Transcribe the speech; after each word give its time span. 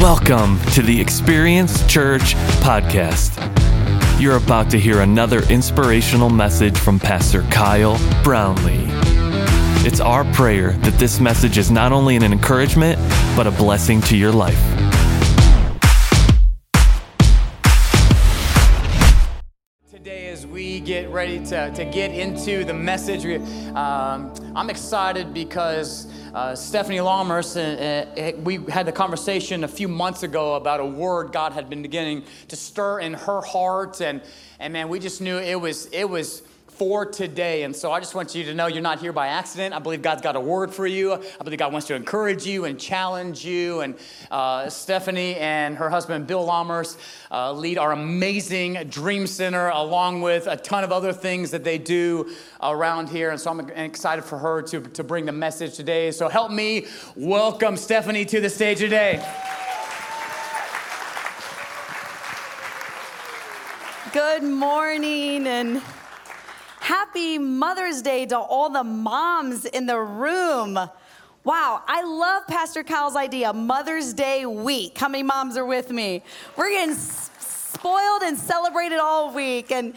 Welcome 0.00 0.58
to 0.72 0.80
the 0.80 0.98
Experience 0.98 1.86
Church 1.86 2.34
podcast. 2.62 3.36
You're 4.18 4.38
about 4.38 4.70
to 4.70 4.80
hear 4.80 5.02
another 5.02 5.42
inspirational 5.50 6.30
message 6.30 6.78
from 6.78 6.98
Pastor 6.98 7.42
Kyle 7.50 7.98
Brownlee. 8.24 8.86
It's 9.86 10.00
our 10.00 10.24
prayer 10.32 10.72
that 10.72 10.94
this 10.94 11.20
message 11.20 11.58
is 11.58 11.70
not 11.70 11.92
only 11.92 12.16
an 12.16 12.22
encouragement, 12.22 12.98
but 13.36 13.46
a 13.46 13.50
blessing 13.50 14.00
to 14.02 14.16
your 14.16 14.32
life. 14.32 14.79
Get 20.90 21.10
ready 21.10 21.38
to, 21.46 21.70
to 21.70 21.84
get 21.84 22.10
into 22.10 22.64
the 22.64 22.74
message, 22.74 23.24
um, 23.76 24.34
I'm 24.56 24.70
excited 24.70 25.32
because 25.32 26.08
uh, 26.34 26.56
Stephanie 26.56 26.98
Lammers, 26.98 27.56
uh, 27.56 28.20
uh, 28.20 28.32
we 28.42 28.56
had 28.68 28.86
the 28.86 28.92
conversation 28.92 29.62
a 29.62 29.68
few 29.68 29.86
months 29.86 30.24
ago 30.24 30.56
about 30.56 30.80
a 30.80 30.84
word 30.84 31.30
God 31.30 31.52
had 31.52 31.70
been 31.70 31.80
beginning 31.80 32.24
to 32.48 32.56
stir 32.56 32.98
in 32.98 33.14
her 33.14 33.40
heart, 33.40 34.00
and 34.00 34.20
and 34.58 34.72
man, 34.72 34.88
we 34.88 34.98
just 34.98 35.20
knew 35.20 35.38
it 35.38 35.60
was 35.60 35.86
it 35.92 36.10
was 36.10 36.42
for 36.80 37.04
today. 37.04 37.64
And 37.64 37.76
so 37.76 37.92
I 37.92 38.00
just 38.00 38.14
want 38.14 38.34
you 38.34 38.42
to 38.44 38.54
know 38.54 38.66
you're 38.66 38.80
not 38.80 39.00
here 39.00 39.12
by 39.12 39.26
accident. 39.26 39.74
I 39.74 39.80
believe 39.80 40.00
God's 40.00 40.22
got 40.22 40.34
a 40.34 40.40
word 40.40 40.72
for 40.72 40.86
you. 40.86 41.12
I 41.12 41.44
believe 41.44 41.58
God 41.58 41.74
wants 41.74 41.86
to 41.88 41.94
encourage 41.94 42.46
you 42.46 42.64
and 42.64 42.80
challenge 42.80 43.44
you. 43.44 43.82
And 43.82 43.96
uh, 44.30 44.70
Stephanie 44.70 45.36
and 45.36 45.76
her 45.76 45.90
husband, 45.90 46.26
Bill 46.26 46.46
Lammers, 46.46 46.96
uh, 47.30 47.52
lead 47.52 47.76
our 47.76 47.92
amazing 47.92 48.88
Dream 48.88 49.26
Center, 49.26 49.68
along 49.68 50.22
with 50.22 50.46
a 50.46 50.56
ton 50.56 50.82
of 50.82 50.90
other 50.90 51.12
things 51.12 51.50
that 51.50 51.64
they 51.64 51.76
do 51.76 52.34
around 52.62 53.10
here. 53.10 53.28
And 53.28 53.38
so 53.38 53.50
I'm 53.50 53.68
excited 53.68 54.24
for 54.24 54.38
her 54.38 54.62
to, 54.62 54.80
to 54.80 55.04
bring 55.04 55.26
the 55.26 55.32
message 55.32 55.76
today. 55.76 56.10
So 56.12 56.30
help 56.30 56.50
me 56.50 56.86
welcome 57.14 57.76
Stephanie 57.76 58.24
to 58.24 58.40
the 58.40 58.48
stage 58.48 58.78
today. 58.78 59.22
Good 64.14 64.44
morning 64.44 65.46
and 65.46 65.82
Happy 66.90 67.38
Mother's 67.38 68.02
Day 68.02 68.26
to 68.26 68.36
all 68.36 68.68
the 68.68 68.82
moms 68.82 69.64
in 69.64 69.86
the 69.86 69.96
room. 69.96 70.74
Wow, 71.44 71.82
I 71.86 72.02
love 72.02 72.48
Pastor 72.48 72.82
Kyle's 72.82 73.14
idea, 73.14 73.52
Mother's 73.52 74.12
Day 74.12 74.44
week. 74.44 74.98
How 74.98 75.08
many 75.08 75.22
moms 75.22 75.56
are 75.56 75.64
with 75.64 75.92
me? 75.92 76.24
We're 76.56 76.70
getting 76.70 76.96
spoiled 76.96 78.22
and 78.24 78.36
celebrated 78.36 78.98
all 78.98 79.32
week. 79.32 79.70
And 79.70 79.94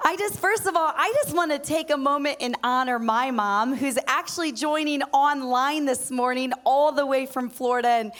I 0.00 0.14
just, 0.14 0.38
first 0.38 0.66
of 0.66 0.76
all, 0.76 0.92
I 0.94 1.12
just 1.24 1.34
want 1.34 1.50
to 1.50 1.58
take 1.58 1.90
a 1.90 1.96
moment 1.96 2.36
and 2.40 2.54
honor 2.62 3.00
my 3.00 3.32
mom, 3.32 3.74
who's 3.74 3.98
actually 4.06 4.52
joining 4.52 5.02
online 5.12 5.86
this 5.86 6.08
morning, 6.08 6.52
all 6.62 6.92
the 6.92 7.04
way 7.04 7.26
from 7.26 7.50
Florida. 7.50 7.88
And 7.88 8.12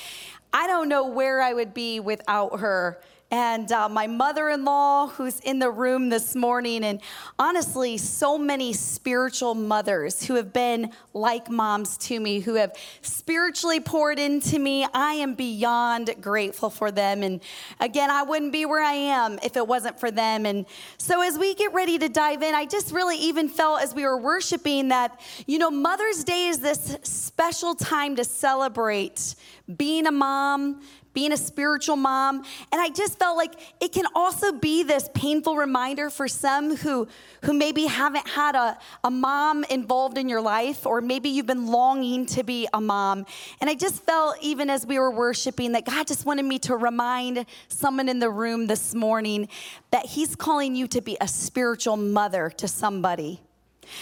I 0.52 0.66
don't 0.66 0.88
know 0.88 1.06
where 1.06 1.40
I 1.40 1.52
would 1.52 1.72
be 1.72 2.00
without 2.00 2.58
her 2.58 3.00
and 3.30 3.70
uh, 3.72 3.90
my 3.90 4.06
mother 4.06 4.48
in 4.48 4.64
law, 4.64 5.08
who's 5.08 5.38
in 5.40 5.58
the 5.58 5.70
room 5.70 6.08
this 6.08 6.34
morning, 6.34 6.82
and 6.82 7.00
honestly, 7.38 7.98
so 7.98 8.38
many 8.38 8.72
spiritual 8.72 9.54
mothers 9.54 10.24
who 10.24 10.36
have 10.36 10.50
been 10.50 10.92
like 11.12 11.50
moms 11.50 11.98
to 11.98 12.18
me, 12.18 12.40
who 12.40 12.54
have 12.54 12.74
spiritually 13.02 13.80
poured 13.80 14.18
into 14.18 14.58
me. 14.58 14.86
I 14.94 15.14
am 15.14 15.34
beyond 15.34 16.14
grateful 16.22 16.70
for 16.70 16.90
them. 16.90 17.22
And 17.22 17.42
again, 17.80 18.10
I 18.10 18.22
wouldn't 18.22 18.52
be 18.52 18.64
where 18.64 18.82
I 18.82 18.94
am 18.94 19.38
if 19.42 19.58
it 19.58 19.66
wasn't 19.66 20.00
for 20.00 20.10
them. 20.10 20.46
And 20.46 20.64
so, 20.96 21.20
as 21.20 21.38
we 21.38 21.54
get 21.54 21.74
ready 21.74 21.98
to 21.98 22.08
dive 22.08 22.42
in, 22.42 22.54
I 22.54 22.64
just 22.64 22.92
really 22.92 23.18
even 23.18 23.50
felt 23.50 23.82
as 23.82 23.94
we 23.94 24.04
were 24.04 24.16
worshiping 24.16 24.88
that, 24.88 25.20
you 25.46 25.58
know, 25.58 25.70
Mother's 25.70 26.24
Day 26.24 26.46
is 26.46 26.60
this 26.60 26.96
special 27.02 27.74
time 27.74 28.16
to 28.16 28.24
celebrate 28.24 29.34
being 29.76 30.06
a 30.06 30.12
mom 30.12 30.80
being 31.12 31.32
a 31.32 31.36
spiritual 31.36 31.96
mom. 31.96 32.44
And 32.72 32.80
I 32.80 32.90
just 32.90 33.18
felt 33.18 33.36
like 33.36 33.54
it 33.80 33.92
can 33.92 34.04
also 34.14 34.52
be 34.52 34.82
this 34.82 35.08
painful 35.14 35.56
reminder 35.56 36.10
for 36.10 36.28
some 36.28 36.76
who, 36.76 37.08
who 37.44 37.52
maybe 37.52 37.86
haven't 37.86 38.28
had 38.28 38.54
a, 38.54 38.78
a 39.04 39.10
mom 39.10 39.64
involved 39.64 40.18
in 40.18 40.28
your 40.28 40.40
life, 40.40 40.86
or 40.86 41.00
maybe 41.00 41.28
you've 41.28 41.46
been 41.46 41.66
longing 41.66 42.26
to 42.26 42.42
be 42.42 42.68
a 42.72 42.80
mom. 42.80 43.26
And 43.60 43.68
I 43.68 43.74
just 43.74 44.02
felt, 44.04 44.36
even 44.40 44.70
as 44.70 44.86
we 44.86 44.98
were 44.98 45.10
worshiping, 45.10 45.72
that 45.72 45.84
God 45.84 46.06
just 46.06 46.26
wanted 46.26 46.44
me 46.44 46.58
to 46.60 46.76
remind 46.76 47.46
someone 47.68 48.08
in 48.08 48.18
the 48.18 48.30
room 48.30 48.66
this 48.66 48.94
morning 48.94 49.48
that 49.90 50.06
He's 50.06 50.36
calling 50.36 50.76
you 50.76 50.86
to 50.88 51.00
be 51.00 51.16
a 51.20 51.28
spiritual 51.28 51.96
mother 51.96 52.50
to 52.56 52.68
somebody 52.68 53.40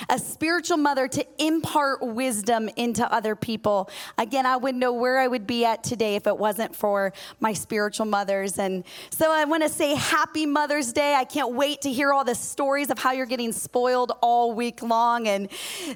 a 0.09 0.19
spiritual 0.19 0.77
mother 0.77 1.09
to 1.09 1.27
impart 1.39 2.03
wisdom 2.03 2.69
into 2.77 3.11
other 3.13 3.37
people. 3.37 3.91
Again, 4.19 4.47
I 4.47 4.57
wouldn't 4.57 4.81
know 4.81 4.93
where 4.93 5.19
I 5.19 5.27
would 5.27 5.47
be 5.47 5.65
at 5.65 5.85
today 5.85 6.17
if 6.17 6.27
it 6.27 6.37
wasn't 6.37 6.75
for 6.75 7.13
my 7.41 7.53
spiritual 7.53 8.07
mothers. 8.07 8.59
And 8.59 8.85
so 9.11 9.31
I 9.31 9.45
want 9.45 9.63
to 9.63 9.69
say 9.69 9.95
happy 9.95 10.47
Mother's 10.47 10.93
Day. 10.93 11.15
I 11.15 11.25
can't 11.25 11.55
wait 11.55 11.83
to 11.83 11.93
hear 11.93 12.13
all 12.13 12.25
the 12.25 12.35
stories 12.35 12.91
of 12.91 12.99
how 12.99 13.13
you're 13.13 13.27
getting 13.27 13.53
spoiled 13.53 14.13
all 14.21 14.53
week 14.53 14.83
long. 14.83 15.29
And 15.29 15.49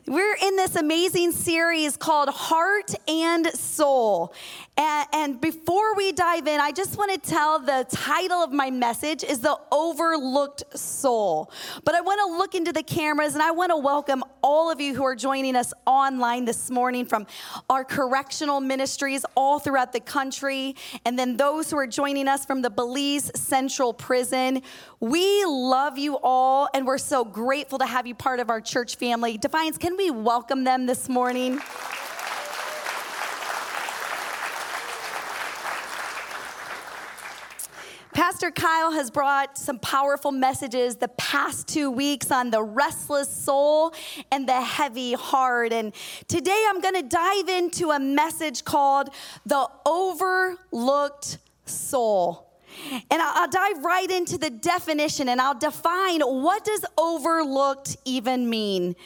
we're 0.06 0.36
in 0.36 0.56
this 0.56 0.76
amazing 0.76 1.32
series 1.32 1.96
called 1.96 2.28
Heart 2.28 2.94
and 3.08 3.46
Soul. 3.48 4.34
And, 4.76 5.08
and 5.12 5.40
before 5.40 5.94
we 5.94 6.12
dive 6.12 6.46
in, 6.46 6.60
I 6.60 6.72
just 6.72 6.96
want 6.96 7.12
to 7.12 7.30
tell 7.30 7.58
the 7.58 7.86
title 7.90 8.38
of 8.38 8.52
my 8.52 8.70
message 8.70 9.22
is 9.22 9.40
The 9.40 9.58
Overlooked 9.70 10.78
Soul. 10.78 11.50
But 11.84 11.94
I 11.94 12.00
want 12.00 12.20
to 12.20 12.38
look 12.38 12.54
into 12.54 12.72
the 12.72 12.82
cameras 12.82 13.34
and 13.34 13.42
I 13.42 13.50
want 13.50 13.70
to 13.70 13.76
welcome 13.80 14.22
all 14.42 14.70
of 14.70 14.78
you 14.80 14.94
who 14.94 15.02
are 15.04 15.16
joining 15.16 15.56
us 15.56 15.72
online 15.86 16.44
this 16.44 16.70
morning 16.70 17.06
from 17.06 17.26
our 17.70 17.82
correctional 17.82 18.60
ministries 18.60 19.24
all 19.34 19.58
throughout 19.58 19.92
the 19.92 20.00
country, 20.00 20.76
and 21.06 21.18
then 21.18 21.36
those 21.36 21.70
who 21.70 21.78
are 21.78 21.86
joining 21.86 22.28
us 22.28 22.44
from 22.44 22.60
the 22.60 22.68
Belize 22.68 23.30
Central 23.34 23.94
Prison. 23.94 24.60
We 25.00 25.44
love 25.46 25.98
you 25.98 26.18
all, 26.22 26.68
and 26.74 26.86
we're 26.86 26.98
so 26.98 27.24
grateful 27.24 27.78
to 27.78 27.86
have 27.86 28.06
you 28.06 28.14
part 28.14 28.38
of 28.38 28.50
our 28.50 28.60
church 28.60 28.96
family. 28.96 29.38
Defiance, 29.38 29.78
can 29.78 29.96
we 29.96 30.10
welcome 30.10 30.64
them 30.64 30.84
this 30.84 31.08
morning? 31.08 31.60
Pastor 38.12 38.50
Kyle 38.50 38.90
has 38.90 39.08
brought 39.10 39.56
some 39.56 39.78
powerful 39.78 40.32
messages 40.32 40.96
the 40.96 41.08
past 41.08 41.68
two 41.68 41.90
weeks 41.90 42.32
on 42.32 42.50
the 42.50 42.62
restless 42.62 43.28
soul 43.28 43.94
and 44.32 44.48
the 44.48 44.60
heavy 44.60 45.12
heart. 45.12 45.72
And 45.72 45.92
today 46.26 46.64
I'm 46.68 46.80
going 46.80 46.94
to 46.94 47.02
dive 47.02 47.48
into 47.48 47.90
a 47.90 48.00
message 48.00 48.64
called 48.64 49.10
The 49.46 49.68
Overlooked 49.86 51.38
Soul. 51.66 52.48
And 53.10 53.22
I'll 53.22 53.48
dive 53.48 53.84
right 53.84 54.10
into 54.10 54.38
the 54.38 54.50
definition 54.50 55.28
and 55.28 55.40
I'll 55.40 55.58
define 55.58 56.20
what 56.20 56.64
does 56.64 56.84
overlooked 56.98 57.96
even 58.04 58.50
mean. 58.50 58.96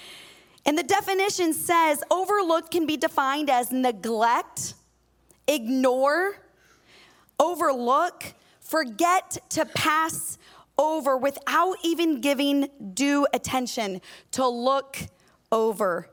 And 0.64 0.78
the 0.78 0.82
definition 0.82 1.53
says 1.53 2.03
overlooked 2.10 2.70
can 2.70 2.87
be 2.87 2.97
defined 2.97 3.50
as 3.50 3.70
neglect, 3.70 4.75
ignore, 5.47 6.38
overlook, 7.38 8.34
forget 8.75 9.39
to 9.49 9.65
pass 9.67 10.37
over 10.77 11.17
without 11.17 11.77
even 11.85 12.21
giving 12.21 12.69
due 12.93 13.25
attention, 13.33 14.01
to 14.33 14.49
look 14.49 14.99
over. 15.53 16.09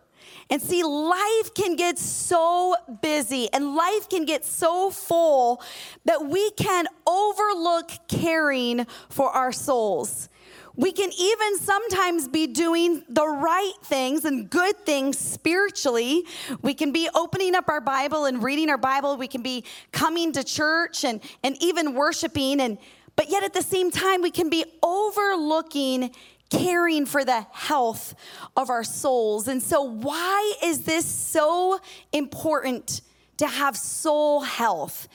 And 0.48 0.62
see, 0.62 0.84
life 0.84 1.56
can 1.56 1.76
get 1.76 1.98
so 1.98 2.76
busy 3.02 3.52
and 3.52 3.74
life 3.74 4.08
can 4.10 4.26
get 4.26 4.46
so 4.46 4.92
full 4.92 5.60
that 6.06 6.28
we 6.28 6.52
can 6.52 6.86
overlook 7.08 7.90
caring 8.08 8.86
for 9.10 9.32
our 9.32 9.52
souls. 9.52 10.30
We 10.76 10.92
can 10.92 11.12
even 11.18 11.58
sometimes 11.58 12.28
be 12.28 12.48
doing 12.48 13.04
the 13.09 13.28
right 13.28 13.74
things 13.84 14.26
and 14.26 14.50
good 14.50 14.78
things 14.86 15.18
spiritually. 15.18 16.24
We 16.62 16.74
can 16.74 16.92
be 16.92 17.10
opening 17.13 17.56
up 17.56 17.68
our 17.68 17.81
Bible 17.81 18.25
and 18.25 18.42
reading 18.42 18.69
our 18.69 18.78
Bible. 18.78 19.18
We 19.18 19.28
can 19.28 19.42
be 19.42 19.66
coming 19.92 20.31
to 20.34 20.44
church 20.44 21.04
and, 21.04 21.22
and 21.44 21.62
even 21.62 21.94
worshiping. 21.94 22.62
And, 22.62 22.78
but 23.16 23.30
yet 23.30 23.44
at 23.44 23.54
the 23.54 23.62
same 23.62 23.92
time, 23.92 24.22
we 24.22 24.31
can 24.31 24.50
be 24.50 24.63
overlooking 24.81 26.12
caring 26.50 27.06
for 27.06 27.24
the 27.24 27.45
health 27.51 28.13
of 28.57 28.69
our 28.69 28.84
souls. 28.84 29.48
And 29.48 29.63
so, 29.63 29.81
why 29.81 30.54
is 30.63 30.84
this 30.84 31.06
so 31.06 31.80
important? 32.12 33.01
To 33.42 33.48
have 33.48 33.76
soul 33.76 34.42
health? 34.42 35.08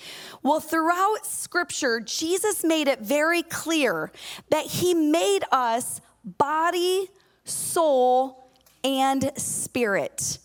Well, 0.43 0.61
throughout 0.61 1.25
scripture, 1.25 2.01
Jesus 2.01 2.65
made 2.65 2.89
it 2.89 3.01
very 3.01 3.43
clear 3.43 4.11
that 4.51 4.67
he 4.67 4.95
made 4.95 5.45
us 5.53 6.01
body, 6.25 7.09
soul, 7.45 8.51
and 8.83 9.33
spirit. 9.37 10.39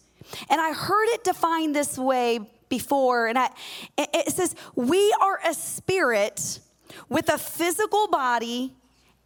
And 0.49 0.61
I 0.61 0.73
heard 0.73 1.07
it 1.09 1.23
defined 1.23 1.75
this 1.75 1.97
way 1.97 2.39
before, 2.69 3.27
and 3.27 3.37
I, 3.37 3.49
it 3.97 4.31
says, 4.31 4.55
We 4.75 5.13
are 5.19 5.39
a 5.45 5.53
spirit 5.53 6.59
with 7.09 7.29
a 7.29 7.37
physical 7.37 8.07
body 8.07 8.75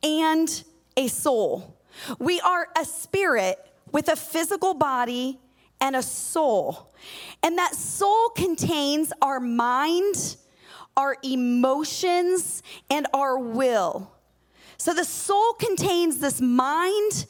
and 0.01 0.63
a 0.97 1.07
soul. 1.07 1.77
We 2.19 2.39
are 2.39 2.67
a 2.79 2.85
spirit 2.85 3.59
with 3.91 4.07
a 4.07 4.15
physical 4.15 4.73
body 4.73 5.39
and 5.81 5.95
a 5.95 6.03
soul. 6.03 6.93
And 7.43 7.57
that 7.57 7.75
soul 7.75 8.29
contains 8.29 9.11
our 9.21 9.39
mind, 9.39 10.37
our 10.97 11.17
emotions, 11.23 12.63
and 12.89 13.07
our 13.13 13.37
will. 13.37 14.11
So 14.77 14.93
the 14.93 15.05
soul 15.05 15.53
contains 15.53 16.19
this 16.19 16.41
mind, 16.41 17.25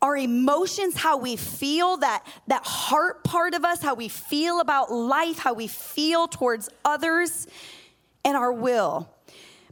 our 0.00 0.16
emotions, 0.16 0.96
how 0.96 1.16
we 1.16 1.36
feel, 1.36 1.96
that, 1.98 2.26
that 2.48 2.64
heart 2.64 3.24
part 3.24 3.54
of 3.54 3.64
us, 3.64 3.82
how 3.82 3.94
we 3.94 4.08
feel 4.08 4.60
about 4.60 4.90
life, 4.90 5.38
how 5.38 5.54
we 5.54 5.68
feel 5.68 6.26
towards 6.26 6.68
others, 6.84 7.46
and 8.24 8.36
our 8.36 8.52
will. 8.52 9.08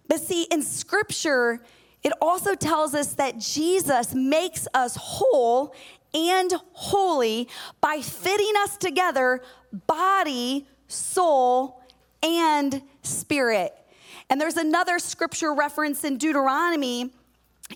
But 0.09 0.21
see, 0.21 0.45
in 0.45 0.63
scripture, 0.63 1.61
it 2.03 2.13
also 2.21 2.55
tells 2.55 2.95
us 2.95 3.15
that 3.15 3.39
Jesus 3.39 4.15
makes 4.15 4.67
us 4.73 4.97
whole 4.97 5.75
and 6.15 6.53
holy 6.73 7.49
by 7.81 8.01
fitting 8.01 8.53
us 8.59 8.77
together, 8.77 9.43
body, 9.87 10.67
soul, 10.89 11.83
and 12.23 12.83
spirit. 13.03 13.75
And 14.29 14.41
there's 14.41 14.57
another 14.57 14.99
scripture 14.99 15.55
reference 15.55 16.05
in 16.05 16.17
Deuteronomy. 16.17 17.11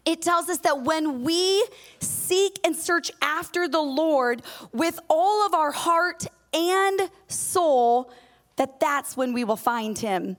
It 0.05 0.23
tells 0.23 0.49
us 0.49 0.59
that 0.59 0.83
when 0.83 1.23
we 1.23 1.65
seek 2.01 2.59
and 2.65 2.75
search 2.75 3.11
after 3.23 3.69
the 3.69 3.81
Lord 3.81 4.43
with 4.73 4.99
all 5.09 5.47
of 5.47 5.55
our 5.55 5.73
heart 5.73 6.27
and 6.53 7.11
soul, 7.29 8.11
that 8.57 8.79
that's 8.81 9.17
when 9.17 9.33
we 9.33 9.45
will 9.45 9.57
find 9.57 9.99
him. 9.99 10.37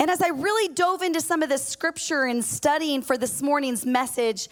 And 0.00 0.10
as 0.10 0.22
I 0.22 0.28
really 0.28 0.72
dove 0.72 1.02
into 1.02 1.20
some 1.20 1.42
of 1.42 1.50
the 1.50 1.58
scripture 1.58 2.24
and 2.24 2.42
studying 2.42 3.02
for 3.02 3.18
this 3.18 3.42
morning's 3.42 3.84
message, 3.84 4.48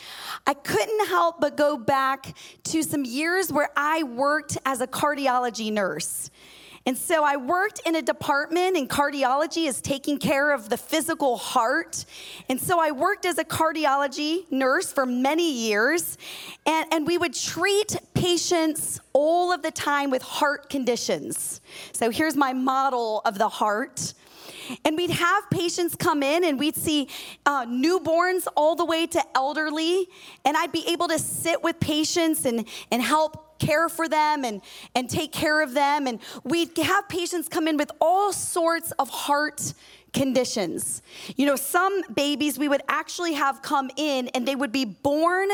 I 0.47 0.53
couldn't 0.53 1.09
help 1.09 1.41
but 1.41 1.56
go 1.56 1.79
back 1.79 2.37
to 2.65 2.83
some 2.83 3.03
years 3.06 3.50
where 3.50 3.71
I 3.75 4.03
worked 4.03 4.59
as 4.67 4.83
a 4.83 4.87
cardiology 4.87 5.73
nurse. 5.73 6.31
And 6.85 6.99
so 6.99 7.25
I 7.25 7.39
worked 7.39 7.81
in 7.87 7.97
a 7.97 8.03
department 8.03 8.77
in 8.77 8.89
cardiology 8.89 9.67
is 9.67 9.81
taking 9.81 10.19
care 10.19 10.53
of 10.53 10.69
the 10.69 10.77
physical 10.77 11.39
heart. 11.39 12.05
And 12.51 12.61
so 12.61 12.79
I 12.79 12.91
worked 12.91 13.25
as 13.25 13.39
a 13.39 13.44
cardiology 13.44 14.51
nurse 14.53 14.93
for 14.93 15.06
many 15.06 15.51
years. 15.51 16.19
And, 16.67 16.93
and 16.93 17.06
we 17.06 17.17
would 17.17 17.33
treat 17.33 17.97
patients 18.12 19.01
all 19.15 19.51
of 19.51 19.62
the 19.62 19.71
time 19.71 20.11
with 20.11 20.21
heart 20.21 20.69
conditions. 20.69 21.62
So 21.93 22.11
here's 22.11 22.37
my 22.37 22.53
model 22.53 23.23
of 23.25 23.39
the 23.39 23.49
heart. 23.49 24.12
And 24.85 24.97
we'd 24.97 25.11
have 25.11 25.50
patients 25.50 25.94
come 25.94 26.23
in 26.23 26.44
and 26.44 26.59
we'd 26.59 26.76
see 26.76 27.09
uh, 27.47 27.67
newborns 27.67 28.47
all 28.56 28.76
the 28.76 28.85
way 28.85 29.06
to 29.06 29.23
elderly. 29.35 30.09
And 30.44 30.56
I'd 30.56 30.73
be 30.73 30.85
able 30.88 31.09
to 31.09 31.19
sit 31.19 31.62
with 31.62 31.79
patients 31.81 32.44
and, 32.44 32.67
and 32.91 33.03
help 33.03 33.59
care 33.59 33.88
for 33.88 34.09
them 34.09 34.44
and, 34.44 34.62
and 34.94 35.11
take 35.11 35.32
care 35.32 35.62
of 35.62 35.75
them. 35.75 36.06
And 36.06 36.20
we'd 36.44 36.76
have 36.79 37.09
patients 37.09 37.49
come 37.49 37.69
in 37.69 37.76
with 37.76 37.91
all 38.00 38.32
sorts 38.32 38.93
of 38.93 39.09
heart 39.09 39.75
conditions. 40.12 41.03
You 41.37 41.47
know, 41.47 41.56
some 41.56 42.03
babies 42.15 42.59
we 42.59 42.69
would 42.69 42.82
actually 42.88 43.35
have 43.35 43.62
come 43.62 43.91
in 43.97 44.29
and 44.29 44.47
they 44.47 44.56
would 44.56 44.73
be 44.73 44.85
born 44.85 45.49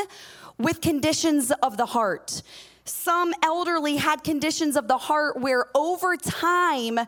with 0.57 0.81
conditions 0.81 1.51
of 1.63 1.77
the 1.77 1.85
heart. 1.85 2.41
Some 2.87 3.33
elderly 3.41 3.95
had 3.95 4.23
conditions 4.23 4.75
of 4.75 4.87
the 4.87 4.97
heart 4.99 5.41
where 5.41 5.65
over 5.73 6.15
time 6.15 6.99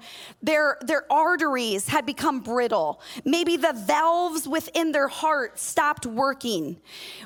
their, 0.41 0.79
their 0.81 1.12
arteries 1.12 1.88
had 1.88 2.03
become 2.03 2.39
brittle. 2.39 3.00
Maybe 3.24 3.57
the 3.57 3.74
valves 3.74 4.47
within 4.47 4.91
their 4.91 5.07
heart 5.07 5.59
stopped 5.59 6.07
working. 6.07 6.77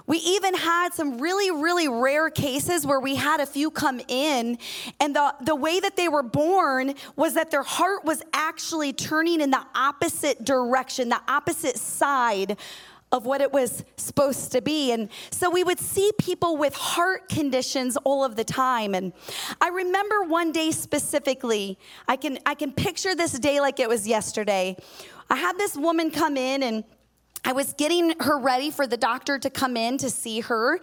We 0.05 0.17
even 0.17 0.53
had 0.53 0.93
some 0.93 1.19
really, 1.19 1.49
really 1.49 1.87
rare 1.87 2.29
cases 2.29 2.85
where 2.85 2.99
we 2.99 3.15
had 3.15 3.39
a 3.39 3.45
few 3.45 3.71
come 3.71 4.01
in, 4.09 4.57
and 4.99 5.15
the, 5.15 5.33
the 5.39 5.55
way 5.55 5.79
that 5.79 5.95
they 5.95 6.09
were 6.09 6.23
born 6.23 6.95
was 7.15 7.35
that 7.35 7.51
their 7.51 7.63
heart 7.63 8.03
was 8.03 8.21
actually 8.33 8.91
turning 8.91 9.39
in 9.39 9.51
the 9.51 9.65
opposite 9.75 10.43
direction, 10.43 11.07
the 11.07 11.21
opposite 11.29 11.77
side 11.77 12.57
of 13.11 13.25
what 13.25 13.41
it 13.41 13.51
was 13.51 13.83
supposed 13.97 14.51
to 14.53 14.61
be. 14.61 14.91
And 14.91 15.09
so 15.31 15.49
we 15.49 15.63
would 15.63 15.79
see 15.79 16.11
people 16.17 16.57
with 16.57 16.73
heart 16.73 17.29
conditions 17.29 17.97
all 18.03 18.23
of 18.23 18.35
the 18.35 18.43
time. 18.43 18.95
And 18.95 19.13
I 19.59 19.69
remember 19.69 20.23
one 20.23 20.51
day 20.51 20.71
specifically, 20.71 21.77
I 22.07 22.15
can, 22.15 22.39
I 22.45 22.55
can 22.55 22.71
picture 22.71 23.15
this 23.15 23.33
day 23.33 23.59
like 23.59 23.79
it 23.79 23.89
was 23.89 24.07
yesterday. 24.07 24.77
I 25.29 25.35
had 25.35 25.57
this 25.57 25.75
woman 25.75 26.11
come 26.11 26.37
in 26.37 26.63
and 26.63 26.83
I 27.43 27.53
was 27.53 27.73
getting 27.73 28.13
her 28.19 28.37
ready 28.37 28.69
for 28.69 28.85
the 28.85 28.97
doctor 28.97 29.39
to 29.39 29.49
come 29.49 29.75
in 29.75 29.97
to 29.97 30.09
see 30.09 30.41
her. 30.41 30.79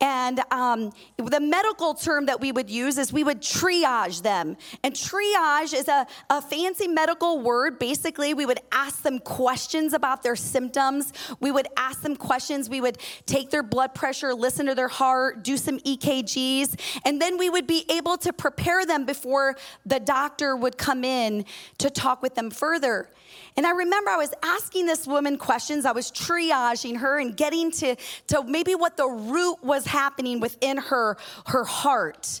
And 0.00 0.40
um, 0.50 0.90
the 1.16 1.38
medical 1.38 1.94
term 1.94 2.26
that 2.26 2.40
we 2.40 2.50
would 2.50 2.68
use 2.68 2.98
is 2.98 3.12
we 3.12 3.22
would 3.22 3.40
triage 3.40 4.22
them. 4.22 4.56
And 4.82 4.94
triage 4.94 5.72
is 5.72 5.86
a, 5.86 6.08
a 6.28 6.42
fancy 6.42 6.88
medical 6.88 7.38
word. 7.38 7.78
Basically, 7.78 8.34
we 8.34 8.44
would 8.44 8.58
ask 8.72 9.02
them 9.02 9.20
questions 9.20 9.92
about 9.92 10.24
their 10.24 10.34
symptoms. 10.34 11.12
We 11.38 11.52
would 11.52 11.68
ask 11.76 12.02
them 12.02 12.16
questions. 12.16 12.68
We 12.68 12.80
would 12.80 12.98
take 13.26 13.50
their 13.50 13.62
blood 13.62 13.94
pressure, 13.94 14.34
listen 14.34 14.66
to 14.66 14.74
their 14.74 14.88
heart, 14.88 15.44
do 15.44 15.56
some 15.56 15.78
EKGs, 15.78 16.80
and 17.04 17.22
then 17.22 17.38
we 17.38 17.48
would 17.48 17.68
be 17.68 17.84
able 17.88 18.16
to 18.18 18.32
prepare 18.32 18.84
them 18.84 19.06
before 19.06 19.54
the 19.86 20.00
doctor 20.00 20.56
would 20.56 20.78
come 20.78 21.04
in 21.04 21.44
to 21.78 21.90
talk 21.90 22.22
with 22.22 22.34
them 22.34 22.50
further. 22.50 23.08
And 23.56 23.66
I 23.66 23.70
remember 23.70 24.10
I 24.10 24.16
was 24.16 24.32
asking 24.42 24.86
this 24.86 25.06
woman 25.06 25.36
questions. 25.36 25.84
I 25.84 25.92
was 25.92 26.10
triaging 26.10 26.98
her 26.98 27.18
and 27.18 27.36
getting 27.36 27.70
to, 27.72 27.96
to 28.28 28.44
maybe 28.44 28.74
what 28.74 28.96
the 28.96 29.06
root 29.06 29.62
was 29.62 29.86
happening 29.86 30.40
within 30.40 30.78
her, 30.78 31.16
her 31.46 31.64
heart. 31.64 32.40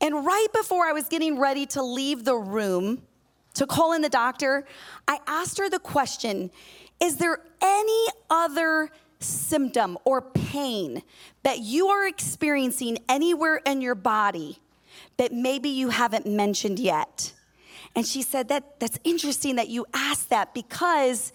And 0.00 0.24
right 0.24 0.48
before 0.52 0.86
I 0.86 0.92
was 0.92 1.08
getting 1.08 1.38
ready 1.38 1.66
to 1.66 1.82
leave 1.82 2.24
the 2.24 2.36
room 2.36 3.02
to 3.54 3.66
call 3.66 3.92
in 3.92 4.02
the 4.02 4.08
doctor, 4.08 4.64
I 5.08 5.18
asked 5.26 5.58
her 5.58 5.68
the 5.68 5.78
question 5.78 6.50
Is 7.00 7.16
there 7.16 7.40
any 7.60 8.06
other 8.30 8.90
symptom 9.20 9.98
or 10.04 10.20
pain 10.20 11.02
that 11.42 11.60
you 11.60 11.88
are 11.88 12.06
experiencing 12.06 12.98
anywhere 13.08 13.56
in 13.64 13.80
your 13.80 13.94
body 13.94 14.58
that 15.16 15.32
maybe 15.32 15.68
you 15.68 15.88
haven't 15.90 16.26
mentioned 16.26 16.78
yet? 16.78 17.32
And 17.96 18.06
she 18.06 18.22
said, 18.22 18.48
that, 18.48 18.80
That's 18.80 18.98
interesting 19.04 19.56
that 19.56 19.68
you 19.68 19.86
asked 19.94 20.30
that 20.30 20.54
because, 20.54 21.32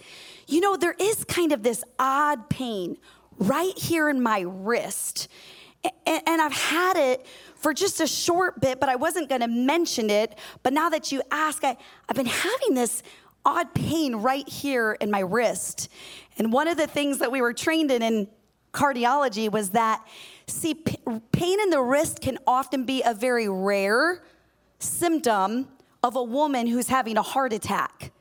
you 0.48 0.60
know, 0.60 0.76
there 0.76 0.96
is 1.00 1.24
kind 1.24 1.52
of 1.52 1.64
this 1.64 1.84
odd 1.98 2.50
pain 2.50 2.98
right 3.38 3.78
here 3.78 4.10
in 4.10 4.22
my 4.22 4.42
wrist. 4.42 5.30
And, 6.06 6.22
and 6.28 6.42
I've 6.42 6.54
had 6.54 6.98
it 6.98 7.26
for 7.56 7.74
just 7.74 8.02
a 8.02 8.08
short 8.08 8.60
bit, 8.60 8.80
but 8.80 8.90
I 8.90 8.96
wasn't 8.96 9.30
going 9.30 9.42
to 9.42 9.48
mention 9.48 10.10
it. 10.10 10.38
But 10.64 10.74
now 10.74 10.90
that 10.90 11.12
you 11.12 11.22
ask, 11.32 11.64
I, 11.64 11.78
I've 12.08 12.16
been 12.16 12.26
having 12.26 12.74
this 12.74 13.04
odd 13.46 13.74
pain 13.74 14.18
right 14.18 14.48
here 14.48 14.98
in 15.00 15.10
my 15.10 15.20
wrist. 15.20 15.90
And 16.38 16.52
one 16.52 16.68
of 16.68 16.78
the 16.78 16.88
things 16.88 17.20
that 17.20 17.32
we 17.32 17.42
were 17.42 17.54
trained 17.54 17.92
in 17.92 18.02
in 18.02 18.28
cardiology 18.74 19.52
was 19.52 19.72
that, 19.72 20.06
see, 20.48 20.74
pain 20.74 21.60
in 21.60 21.70
the 21.70 21.82
wrist 21.82 22.22
can 22.22 22.38
often 22.46 22.86
be 22.86 23.02
a 23.04 23.14
very 23.14 23.48
rare 23.48 24.24
symptom 24.80 25.68
of 26.04 26.16
a 26.16 26.24
woman 26.24 26.68
who's 26.68 26.88
having 26.88 27.18
a 27.18 27.22
heart 27.22 27.54
attack. 27.54 28.12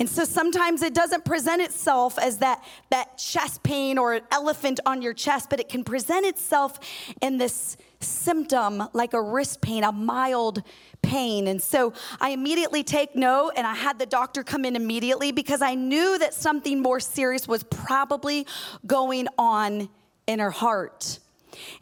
And 0.00 0.08
so 0.08 0.24
sometimes 0.24 0.82
it 0.82 0.94
doesn't 0.94 1.24
present 1.24 1.60
itself 1.60 2.18
as 2.18 2.38
that, 2.38 2.62
that 2.90 3.18
chest 3.18 3.64
pain 3.64 3.98
or 3.98 4.14
an 4.14 4.22
elephant 4.30 4.78
on 4.86 5.02
your 5.02 5.12
chest, 5.12 5.50
but 5.50 5.58
it 5.58 5.68
can 5.68 5.82
present 5.82 6.24
itself 6.24 6.78
in 7.20 7.38
this 7.38 7.76
symptom 8.00 8.84
like 8.92 9.12
a 9.12 9.20
wrist 9.20 9.60
pain, 9.60 9.82
a 9.82 9.90
mild 9.90 10.62
pain. 11.02 11.48
And 11.48 11.60
so 11.60 11.92
I 12.20 12.30
immediately 12.30 12.84
take 12.84 13.16
note 13.16 13.54
and 13.56 13.66
I 13.66 13.74
had 13.74 13.98
the 13.98 14.06
doctor 14.06 14.44
come 14.44 14.64
in 14.64 14.76
immediately 14.76 15.32
because 15.32 15.62
I 15.62 15.74
knew 15.74 16.16
that 16.18 16.32
something 16.32 16.80
more 16.80 17.00
serious 17.00 17.48
was 17.48 17.64
probably 17.64 18.46
going 18.86 19.26
on 19.36 19.88
in 20.28 20.38
her 20.38 20.52
heart. 20.52 21.18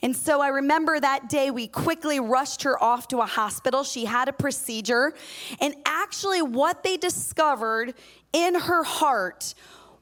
And 0.03 0.17
so 0.17 0.41
I 0.41 0.49
remember 0.49 0.99
that 0.99 1.29
day 1.29 1.51
we 1.51 1.67
quickly 1.67 2.21
rushed 2.21 2.63
her 2.63 2.83
off 2.83 3.09
to 3.09 3.19
a 3.19 3.27
hospital. 3.27 3.85
She 3.85 4.05
had 4.05 4.29
a 4.29 4.33
procedure. 4.33 5.15
And 5.61 5.75
actually, 5.85 6.43
what 6.43 6.83
they 6.83 6.97
discovered 6.97 7.95
in 8.33 8.55
her 8.55 8.85
heart 8.85 9.55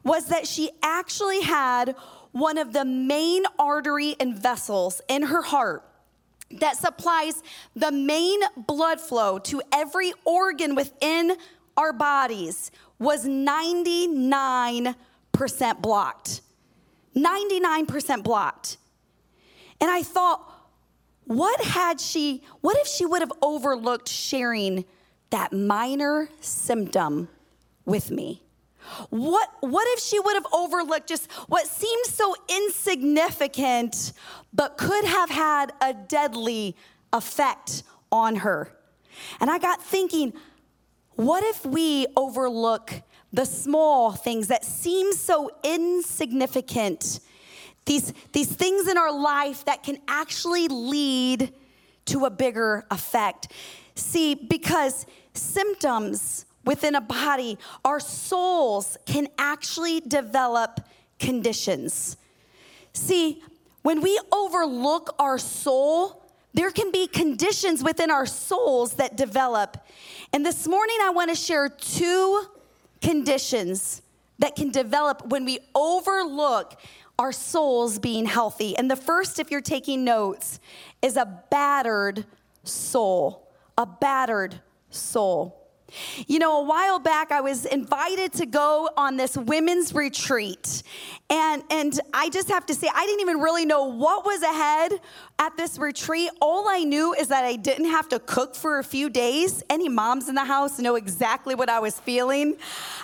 was 0.03 0.27
that 0.27 0.47
she 0.47 0.71
actually 0.83 1.41
had 1.43 1.97
one 2.33 2.59
of 2.59 2.73
the 2.73 2.85
main 2.85 3.45
artery 3.59 4.17
and 4.21 4.37
vessels 4.37 5.01
in 5.09 5.23
her 5.23 5.43
heart 5.43 5.85
that 6.51 6.77
supplies 6.77 7.43
the 7.75 7.91
main 7.91 8.41
blood 8.57 9.01
flow 9.01 9.39
to 9.39 9.63
every 9.73 10.13
organ 10.25 10.75
within 10.75 11.37
our 11.77 11.93
bodies 11.93 12.71
was 12.99 13.25
99% 13.25 14.95
blocked. 15.81 16.43
99% 17.17 18.23
blocked. 18.23 18.79
And 19.85 19.93
I 19.93 20.03
thought, 20.03 20.51
what 21.25 21.61
had 21.63 22.01
she, 22.01 22.43
what 22.63 22.75
if 22.79 22.87
she 22.87 23.05
would 23.05 23.21
have 23.21 23.33
overlooked 23.43 24.09
sharing 24.09 24.87
that 25.29 25.53
minor 25.53 26.31
symptom 26.41 27.29
with 27.85 28.11
me? 28.11 28.43
What, 29.11 29.51
what 29.61 29.87
if 29.89 30.01
she 30.01 30.19
would 30.19 30.37
have 30.37 30.47
overlooked 30.55 31.07
just 31.07 31.31
what 31.49 31.67
seemed 31.67 32.07
so 32.07 32.35
insignificant, 32.49 34.15
but 34.55 34.79
could 34.79 35.05
have 35.05 35.29
had 35.29 35.75
a 35.83 35.93
deadly 35.93 36.77
effect 37.13 37.83
on 38.11 38.37
her? 38.37 38.73
And 39.39 39.51
I 39.51 39.59
got 39.59 39.83
thinking, 39.83 40.33
what 41.11 41.45
if 41.45 41.67
we 41.67 42.07
overlook 42.17 43.03
the 43.35 43.45
small 43.45 44.13
things 44.13 44.49
that 44.49 44.65
seem 44.65 45.13
so 45.13 45.51
insignificant, 45.63 47.21
these, 47.85 48.13
these 48.33 48.49
things 48.49 48.89
in 48.89 48.97
our 48.97 49.13
life 49.13 49.65
that 49.67 49.83
can 49.83 49.99
actually 50.09 50.69
lead 50.69 51.53
to 52.07 52.25
a 52.25 52.31
bigger 52.31 52.85
effect. 52.91 53.49
See, 53.95 54.35
because 54.35 55.07
symptoms 55.35 56.47
within 56.65 56.95
a 56.95 57.01
body, 57.01 57.59
our 57.85 58.01
souls 58.01 58.97
can 59.07 59.29
actually 59.39 60.01
develop 60.01 60.81
conditions. 61.19 62.17
See, 62.93 63.43
when 63.83 64.01
we 64.01 64.19
overlook 64.33 65.15
our 65.19 65.39
soul, 65.39 66.23
there 66.55 66.71
can 66.71 66.91
be 66.91 67.07
conditions 67.07 67.83
within 67.83 68.11
our 68.11 68.27
souls 68.27 68.95
that 68.95 69.17
develop. 69.17 69.77
And 70.33 70.47
this 70.47 70.67
morning, 70.67 70.97
I 71.03 71.11
want 71.11 71.31
to 71.31 71.37
share 71.37 71.69
two 71.69 72.45
conditions 73.03 74.01
that 74.39 74.57
can 74.57 74.71
develop 74.71 75.27
when 75.27 75.45
we 75.45 75.59
overlook 75.75 76.81
our 77.19 77.33
souls 77.33 77.99
being 77.99 78.27
healthy. 78.27 78.77
And 78.77 78.91
the 78.91 78.97
first, 78.97 79.39
if 79.39 79.51
you're 79.51 79.61
taking 79.61 80.05
notes, 80.05 80.61
is 81.03 81.17
a 81.17 81.43
battered 81.51 82.27
soul. 82.65 83.49
A 83.79 83.87
battered 83.87 84.61
soul. 84.91 85.64
You 86.27 86.39
know, 86.39 86.61
a 86.61 86.65
while 86.65 86.99
back, 86.99 87.33
I 87.33 87.41
was 87.41 87.65
invited 87.65 88.33
to 88.35 88.47
go 88.47 88.89
on 88.97 89.17
this 89.17 89.37
women's 89.37 89.95
retreat. 89.95 90.83
And, 91.31 91.63
and 91.71 91.99
I 92.13 92.29
just 92.31 92.49
have 92.49 92.67
to 92.67 92.75
say, 92.75 92.89
I 92.93 93.07
didn't 93.07 93.21
even 93.21 93.41
really 93.41 93.65
know 93.65 93.85
what 93.85 94.25
was 94.25 94.43
ahead 94.43 94.93
at 95.39 95.57
this 95.57 95.79
retreat. 95.79 96.31
All 96.41 96.69
I 96.69 96.85
knew 96.85 97.15
is 97.15 97.29
that 97.29 97.45
I 97.45 97.57
didn't 97.57 97.91
have 97.91 98.09
to 98.11 98.19
cook 98.21 98.55
for 98.55 98.79
a 98.79 98.85
few 98.85 99.09
days. 99.09 99.63
Any 99.71 99.89
moms 99.89 100.29
in 100.29 100.35
the 100.35 100.45
house 100.45 100.79
know 100.79 100.97
exactly 100.97 101.55
what 101.55 101.69
I 101.69 101.81
was 101.81 101.99
feeling. 102.01 102.57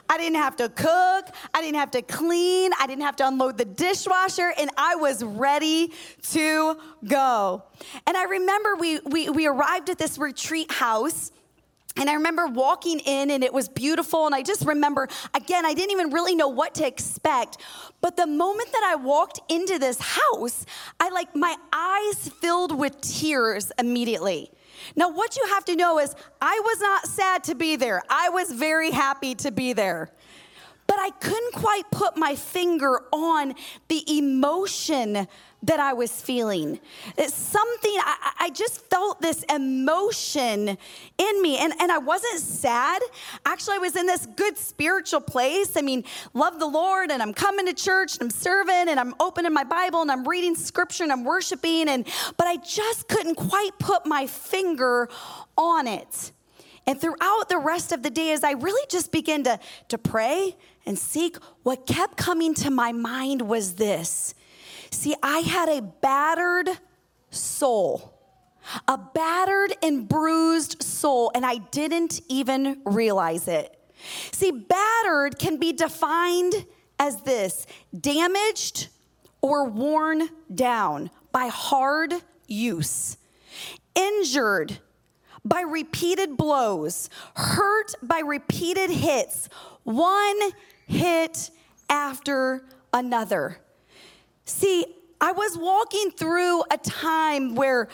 I 0.09 0.19
didn't 0.19 0.37
have 0.37 0.57
to 0.57 0.69
cook, 0.69 1.35
I 1.55 1.61
didn't 1.61 1.79
have 1.79 1.91
to 1.93 2.03
clean, 2.03 2.73
I 2.79 2.87
didn't 2.87 3.03
have 3.03 3.17
to 3.17 3.29
unload 3.29 3.59
the 3.59 3.65
dishwasher, 3.65 4.53
and 4.59 4.71
I 4.77 4.97
was 4.97 5.25
ready 5.25 5.93
to 6.33 6.77
go. 7.05 7.63
And 8.07 8.17
I 8.17 8.25
remember 8.25 8.77
we, 8.77 9.01
we, 9.01 9.31
we 9.31 9.47
arrived 9.47 9.89
at 9.89 9.99
this 9.99 10.19
retreat 10.19 10.71
house. 10.71 11.33
And 12.01 12.09
I 12.09 12.15
remember 12.15 12.47
walking 12.47 12.99
in 13.01 13.31
and 13.31 13.45
it 13.45 13.53
was 13.53 13.69
beautiful. 13.69 14.25
And 14.25 14.35
I 14.35 14.43
just 14.43 14.65
remember, 14.65 15.07
again, 15.35 15.67
I 15.67 15.75
didn't 15.75 15.93
even 15.93 16.11
really 16.11 16.35
know 16.35 16.49
what 16.49 16.75
to 16.77 16.87
expect. 16.87 17.59
But 18.01 18.17
the 18.17 18.27
moment 18.27 18.73
that 18.73 18.83
I 18.85 18.97
walked 18.97 19.41
into 19.51 19.79
this 19.79 20.01
house, 20.01 20.65
I 20.99 21.11
like, 21.11 21.37
my 21.37 21.55
eyes 21.73 22.31
filled 22.41 22.77
with 22.77 22.99
tears 23.03 23.71
immediately. 23.79 24.51
Now, 24.97 25.11
what 25.11 25.37
you 25.37 25.47
have 25.51 25.67
to 25.67 25.77
know 25.77 25.99
is, 25.99 26.15
I 26.41 26.59
was 26.65 26.81
not 26.81 27.07
sad 27.07 27.45
to 27.45 27.55
be 27.55 27.77
there, 27.77 28.03
I 28.09 28.31
was 28.31 28.51
very 28.51 28.91
happy 28.91 29.35
to 29.37 29.53
be 29.53 29.75
there 29.75 30.11
but 30.91 30.99
I 30.99 31.11
couldn't 31.11 31.53
quite 31.53 31.89
put 31.93 32.17
my 32.17 32.35
finger 32.35 33.05
on 33.13 33.55
the 33.87 34.03
emotion 34.19 35.29
that 35.63 35.79
I 35.79 35.93
was 35.93 36.11
feeling. 36.11 36.81
It's 37.17 37.33
something, 37.33 37.93
I, 37.99 38.33
I, 38.41 38.51
just 38.51 38.81
felt 38.91 39.23
this 39.23 39.45
emotion 39.45 40.77
in 41.17 41.43
me. 41.43 41.59
And, 41.59 41.73
and 41.79 41.93
I 41.93 41.99
wasn't 41.99 42.41
sad. 42.41 43.03
Actually, 43.47 43.77
I 43.77 43.79
was 43.79 43.95
in 43.95 44.07
this 44.07 44.27
good 44.35 44.59
spiritual 44.59 45.21
place. 45.21 45.77
I 45.77 45.83
mean, 45.83 46.03
love 46.35 46.59
the 46.59 46.67
Lord, 46.67 47.13
and 47.13 47.23
I'm 47.23 47.35
coming 47.35 47.67
to 47.67 47.73
church, 47.73 48.15
and 48.15 48.25
I'm 48.25 48.31
serving, 48.31 48.89
and 48.89 48.99
I'm 48.99 49.15
opening 49.21 49.53
my 49.53 49.63
Bible, 49.63 50.03
and 50.03 50.11
I'm 50.11 50.27
reading 50.27 50.57
scripture, 50.57 51.05
and 51.05 51.13
I'm 51.13 51.23
worshiping. 51.23 51.89
And, 51.89 52.05
but 52.37 52.49
I 52.49 52.57
just 52.57 53.07
couldn't 53.07 53.37
quite 53.37 53.79
put 53.79 54.07
my 54.07 54.27
finger 54.27 55.09
on 55.57 55.87
it. 55.87 56.33
And 56.85 57.01
throughout 57.01 57.49
the 57.49 57.59
rest 57.59 57.93
of 57.93 58.03
the 58.03 58.11
day, 58.11 58.33
as 58.33 58.43
I 58.43 58.53
really 58.53 58.85
just 58.89 59.13
began 59.13 59.45
to, 59.45 59.61
to 59.91 59.99
pray 59.99 60.57
and 60.87 60.99
seek, 60.99 61.37
what 61.63 61.87
kept 61.87 62.17
coming 62.17 62.55
to 62.55 62.71
my 62.71 62.93
mind 62.93 63.43
was 63.43 63.75
this. 63.75 64.35
See, 64.91 65.15
I 65.23 65.41
had 65.41 65.69
a 65.69 65.83
battered 65.83 66.69
soul, 67.31 68.19
a 68.89 68.99
battered 68.99 69.75
and 69.83 70.09
bruised 70.09 70.83
soul, 70.83 71.31
and 71.35 71.45
I 71.47 71.59
didn't 71.59 72.21
even 72.29 72.81
realize 72.85 73.47
it. 73.47 73.77
See, 74.33 74.51
battered 74.51 75.39
can 75.39 75.59
be 75.59 75.73
defined 75.73 76.67
as 76.99 77.23
this 77.23 77.67
damaged 77.99 78.89
or 79.41 79.69
worn 79.69 80.29
down 80.55 81.11
by 81.33 81.47
hard 81.47 82.15
use, 82.47 83.17
injured 83.95 84.79
by 85.45 85.63
repeated 85.63 86.37
blows, 86.37 87.09
hurt 87.35 87.95
by 88.03 88.21
repeated 88.21 88.91
hits, 88.91 89.49
one 89.85 90.39
hit 90.87 91.51
after 91.89 92.65
another. 92.93 93.59
See, 94.45 94.85
I 95.21 95.33
was 95.33 95.57
walking 95.59 96.11
through 96.13 96.63
a 96.71 96.79
time 96.79 97.55
where 97.55 97.89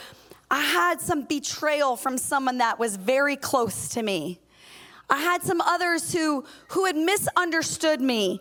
I 0.50 0.60
had 0.60 1.00
some 1.00 1.22
betrayal 1.24 1.96
from 1.96 2.18
someone 2.18 2.58
that 2.58 2.78
was 2.78 2.96
very 2.96 3.36
close 3.36 3.88
to 3.90 4.02
me. 4.02 4.38
I 5.10 5.18
had 5.18 5.42
some 5.42 5.60
others 5.60 6.12
who, 6.12 6.44
who 6.68 6.84
had 6.86 6.96
misunderstood 6.96 8.00
me. 8.00 8.40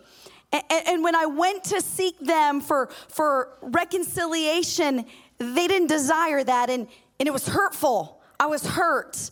And, 0.52 0.64
and 0.70 1.02
when 1.02 1.14
I 1.14 1.26
went 1.26 1.64
to 1.64 1.80
seek 1.80 2.18
them 2.20 2.60
for, 2.60 2.88
for 3.08 3.58
reconciliation, 3.62 5.04
they 5.38 5.66
didn't 5.66 5.88
desire 5.88 6.42
that, 6.44 6.70
and, 6.70 6.86
and 7.18 7.26
it 7.26 7.32
was 7.32 7.46
hurtful. 7.46 8.20
I 8.38 8.46
was 8.46 8.64
hurt. 8.66 9.30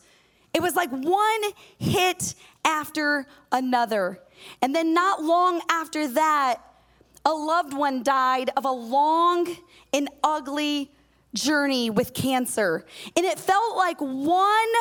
It 0.53 0.63
was 0.63 0.77
like 0.77 0.91
one 0.91 1.43
hit 1.79 2.35
after 2.65 3.27
another. 3.53 4.21
And 4.61 4.75
then, 4.75 4.95
not 4.95 5.23
long 5.23 5.63
after 5.71 6.09
that, 6.09 6.61
a 7.25 7.33
loved 7.33 7.73
one 7.73 8.03
died 8.03 8.51
of 8.57 8.65
a 8.65 8.71
long 8.71 9.49
and 9.93 10.09
ugly 10.23 10.91
journey 11.35 11.91
with 11.91 12.15
cancer. 12.15 12.85
And 13.17 13.25
it 13.25 13.39
felt 13.39 13.77
like 13.77 13.99
one 14.01 14.73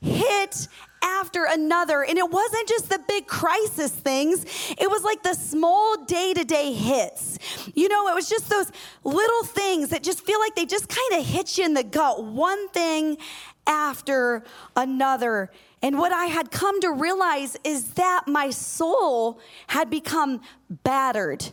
hit 0.00 0.68
after 1.02 1.44
another. 1.44 2.04
And 2.04 2.18
it 2.18 2.30
wasn't 2.30 2.68
just 2.68 2.88
the 2.88 3.00
big 3.06 3.26
crisis 3.26 3.90
things, 3.92 4.44
it 4.78 4.90
was 4.90 5.02
like 5.02 5.22
the 5.22 5.34
small 5.34 6.04
day 6.04 6.34
to 6.34 6.44
day 6.44 6.72
hits. 6.72 7.38
You 7.74 7.88
know, 7.88 8.08
it 8.08 8.14
was 8.14 8.28
just 8.28 8.48
those 8.48 8.70
little 9.04 9.44
things 9.44 9.90
that 9.90 10.02
just 10.02 10.24
feel 10.24 10.40
like 10.40 10.54
they 10.54 10.66
just 10.66 10.88
kind 10.88 11.20
of 11.20 11.26
hit 11.26 11.58
you 11.58 11.64
in 11.64 11.74
the 11.74 11.84
gut, 11.84 12.24
one 12.24 12.68
thing 12.70 13.18
after 13.66 14.42
another. 14.76 15.50
And 15.82 15.98
what 15.98 16.12
I 16.12 16.26
had 16.26 16.50
come 16.50 16.80
to 16.80 16.90
realize 16.90 17.56
is 17.64 17.90
that 17.92 18.26
my 18.26 18.50
soul 18.50 19.40
had 19.68 19.90
become 19.90 20.40
battered. 20.68 21.48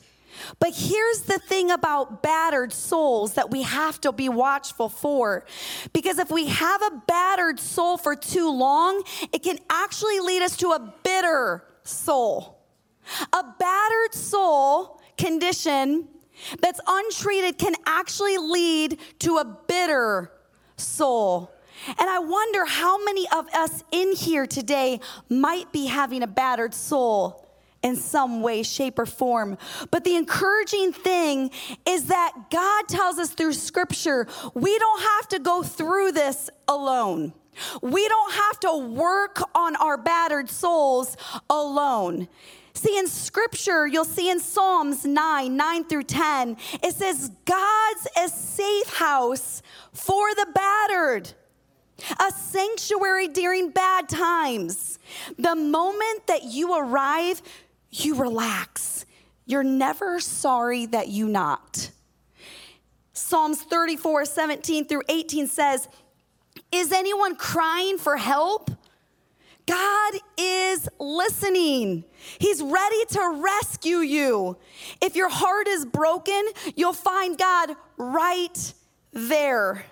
But 0.60 0.74
here's 0.76 1.22
the 1.22 1.40
thing 1.40 1.72
about 1.72 2.22
battered 2.22 2.74
souls 2.74 3.34
that 3.36 3.52
we 3.52 3.62
have 3.64 4.02
to 4.02 4.12
be 4.12 4.30
watchful 4.30 4.90
for. 4.90 5.46
Because 5.94 6.20
if 6.20 6.30
we 6.30 6.48
have 6.48 6.82
a 6.82 7.02
battered 7.08 7.60
soul 7.60 7.98
for 7.98 8.16
too 8.16 8.52
long, 8.52 9.04
it 9.32 9.44
can 9.44 9.60
actually 9.70 10.20
lead 10.20 10.42
us 10.42 10.58
to 10.58 10.72
a 10.72 10.94
bitter 11.04 11.64
soul. 11.84 12.60
A 13.32 13.44
battered 13.60 14.14
soul 14.14 15.02
condition 15.18 16.08
that's 16.60 16.82
untreated 16.86 17.58
can 17.58 17.76
actually 17.86 18.38
lead 18.38 19.00
to 19.20 19.38
a 19.38 19.46
bitter 19.46 20.32
soul. 20.78 21.52
And 21.88 22.10
I 22.10 22.20
wonder 22.20 22.66
how 22.66 23.04
many 23.04 23.28
of 23.36 23.48
us 23.54 23.84
in 23.92 24.16
here 24.16 24.46
today 24.48 25.00
might 25.30 25.72
be 25.72 25.86
having 25.86 26.24
a 26.24 26.28
battered 26.28 26.74
soul 26.74 27.46
in 27.84 27.96
some 27.96 28.42
way, 28.42 28.64
shape, 28.64 28.98
or 28.98 29.06
form. 29.06 29.60
But 29.92 30.04
the 30.04 30.16
encouraging 30.16 30.92
thing 30.92 31.52
is 31.88 32.06
that 32.08 32.34
God 32.50 32.88
tells 32.88 33.20
us 33.20 33.30
through 33.30 33.54
scripture, 33.54 34.28
we 34.56 34.78
don't 34.80 35.02
have 35.02 35.28
to 35.30 35.40
go 35.40 35.62
through 35.62 36.14
this 36.14 36.50
alone. 36.68 37.34
We 37.82 38.08
don't 38.08 38.34
have 38.34 38.60
to 38.62 38.78
work 38.78 39.40
on 39.54 39.76
our 39.76 39.98
battered 39.98 40.50
souls 40.50 41.16
alone. 41.50 42.28
See, 42.74 42.98
in 42.98 43.08
scripture, 43.08 43.88
you'll 43.88 44.04
see 44.04 44.30
in 44.30 44.40
Psalms 44.40 45.06
9, 45.06 45.56
9 45.56 45.84
through 45.86 46.04
10, 46.04 46.58
it 46.84 46.96
says, 46.96 47.32
God's 47.46 48.08
a 48.22 48.28
safe 48.28 48.94
house 48.96 49.62
for 49.94 50.34
the 50.36 50.48
battered 50.54 51.34
a 52.20 52.32
sanctuary 52.32 53.28
during 53.28 53.70
bad 53.70 54.10
times. 54.10 55.00
The 55.38 55.56
moment 55.56 56.28
that 56.28 56.44
you 56.44 56.78
arrive, 56.78 57.42
you 57.90 58.16
relax. 58.16 59.06
You're 59.46 59.64
never 59.64 60.20
sorry 60.20 60.86
that 60.88 61.08
you 61.08 61.28
knocked. 61.28 61.92
Psalms 63.14 63.62
34, 63.62 64.26
17 64.26 64.88
through 64.88 65.04
18 65.08 65.48
says, 65.48 65.88
Is 66.72 66.92
anyone 66.92 67.36
crying 67.36 67.98
for 67.98 68.18
help? 68.18 68.72
God 69.66 70.14
is 70.38 70.88
listening. 71.00 72.04
He's 72.38 72.62
ready 72.62 73.06
to 73.12 73.42
rescue 73.44 73.98
you. 73.98 74.58
If 75.02 75.16
your 75.16 75.30
heart 75.30 75.68
is 75.68 75.86
broken, 75.86 76.44
you'll 76.76 76.94
find 76.94 77.38
God 77.38 77.76
right 77.98 78.74
there. 79.12 79.86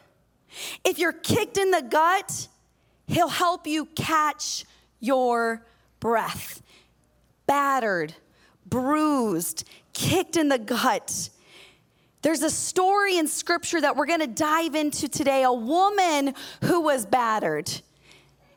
If 0.83 0.99
you're 0.99 1.13
kicked 1.13 1.57
in 1.57 1.71
the 1.71 1.81
gut, 1.81 2.47
He'll 3.07 3.27
help 3.27 3.67
you 3.67 3.85
catch 3.85 4.65
your 4.99 5.65
breath. 5.99 6.61
battered, 7.45 8.13
bruised, 8.65 9.65
kicked 9.91 10.37
in 10.37 10.47
the 10.47 10.57
gut. 10.57 11.29
There's 12.21 12.41
a 12.41 12.49
story 12.49 13.17
in 13.17 13.27
scripture 13.27 13.81
that 13.81 13.97
we're 13.97 14.05
to 14.21 14.27
dive 14.27 14.75
into 14.75 15.09
today 15.09 15.43
a 15.43 15.51
woman 15.51 16.33
who 16.63 16.79
was 16.79 17.05
battered. 17.05 17.69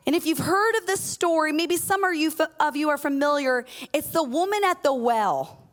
And 0.05 0.15
if 0.15 0.25
you've 0.25 0.37
heard 0.37 0.75
of 0.77 0.87
this 0.87 1.01
story, 1.01 1.51
maybe 1.51 1.75
some 1.75 2.05
of 2.05 2.15
you, 2.15 2.31
of 2.61 2.77
you 2.77 2.89
are 2.89 2.97
familiar, 2.97 3.65
it's 3.91 4.09
the 4.09 4.23
woman 4.23 4.61
at 4.63 4.83
the 4.83 4.93
well. 4.93 5.66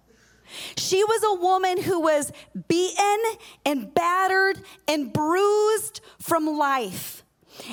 She 0.77 1.03
was 1.05 1.23
a 1.25 1.43
woman 1.43 1.83
who 1.83 2.01
was 2.01 2.33
beaten 2.69 3.19
and 3.65 3.93
battered 3.95 4.61
and 4.89 5.13
bruised 5.13 6.01
from 6.19 6.47
life. 6.59 7.23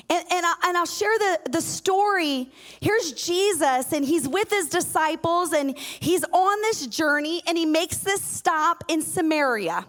And, 0.10 0.26
and, 0.32 0.46
I, 0.46 0.54
and 0.66 0.78
I'll 0.78 0.86
share 0.86 1.18
the, 1.18 1.40
the 1.50 1.62
story. 1.62 2.52
Here's 2.80 3.12
Jesus, 3.14 3.92
and 3.94 4.06
he's 4.06 4.28
with 4.28 4.50
his 4.50 4.70
disciples, 4.70 5.54
and 5.54 5.78
he's 5.78 6.24
on 6.24 6.62
this 6.62 6.86
journey, 6.88 7.42
and 7.48 7.58
he 7.58 7.66
makes 7.66 7.98
this 7.98 8.24
stop 8.24 8.84
in 8.88 9.02
Samaria. 9.02 9.86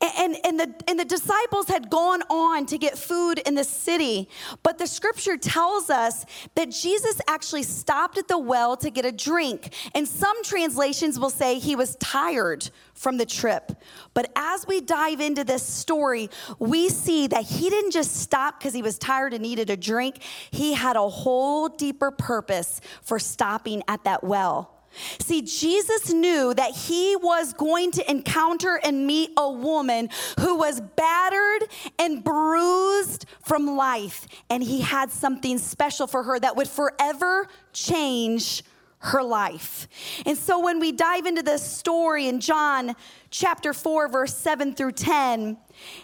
And, 0.00 0.36
and, 0.44 0.58
the, 0.58 0.74
and 0.88 0.98
the 0.98 1.04
disciples 1.04 1.68
had 1.68 1.90
gone 1.90 2.22
on 2.22 2.66
to 2.66 2.78
get 2.78 2.98
food 2.98 3.38
in 3.40 3.54
the 3.54 3.64
city, 3.64 4.28
but 4.62 4.78
the 4.78 4.86
scripture 4.86 5.36
tells 5.36 5.90
us 5.90 6.24
that 6.54 6.70
Jesus 6.70 7.20
actually 7.28 7.62
stopped 7.62 8.18
at 8.18 8.28
the 8.28 8.38
well 8.38 8.76
to 8.78 8.90
get 8.90 9.04
a 9.04 9.12
drink. 9.12 9.72
And 9.94 10.06
some 10.08 10.42
translations 10.42 11.18
will 11.18 11.30
say 11.30 11.58
he 11.58 11.76
was 11.76 11.96
tired 11.96 12.70
from 12.94 13.16
the 13.16 13.26
trip. 13.26 13.72
But 14.14 14.30
as 14.36 14.66
we 14.66 14.80
dive 14.80 15.20
into 15.20 15.44
this 15.44 15.62
story, 15.62 16.30
we 16.58 16.88
see 16.88 17.26
that 17.26 17.44
he 17.44 17.68
didn't 17.70 17.92
just 17.92 18.16
stop 18.16 18.58
because 18.58 18.74
he 18.74 18.82
was 18.82 18.98
tired 18.98 19.32
and 19.34 19.42
needed 19.42 19.70
a 19.70 19.76
drink, 19.76 20.22
he 20.50 20.72
had 20.74 20.96
a 20.96 21.08
whole 21.08 21.68
deeper 21.68 22.10
purpose 22.10 22.80
for 23.02 23.18
stopping 23.18 23.82
at 23.88 24.04
that 24.04 24.24
well. 24.24 24.81
See, 25.20 25.42
Jesus 25.42 26.12
knew 26.12 26.54
that 26.54 26.72
he 26.72 27.16
was 27.16 27.52
going 27.52 27.90
to 27.92 28.10
encounter 28.10 28.80
and 28.82 29.06
meet 29.06 29.30
a 29.36 29.50
woman 29.50 30.08
who 30.40 30.56
was 30.56 30.80
battered 30.80 31.68
and 31.98 32.22
bruised 32.22 33.26
from 33.42 33.76
life, 33.76 34.26
and 34.50 34.62
he 34.62 34.80
had 34.80 35.10
something 35.10 35.58
special 35.58 36.06
for 36.06 36.22
her 36.22 36.38
that 36.38 36.56
would 36.56 36.68
forever 36.68 37.48
change 37.72 38.62
her 39.02 39.22
life. 39.22 39.88
And 40.24 40.38
so 40.38 40.60
when 40.60 40.78
we 40.78 40.92
dive 40.92 41.26
into 41.26 41.42
this 41.42 41.62
story 41.62 42.28
in 42.28 42.40
John 42.40 42.94
chapter 43.30 43.72
4, 43.72 44.08
verse 44.08 44.36
7 44.36 44.74
through 44.74 44.92
10, 44.92 45.56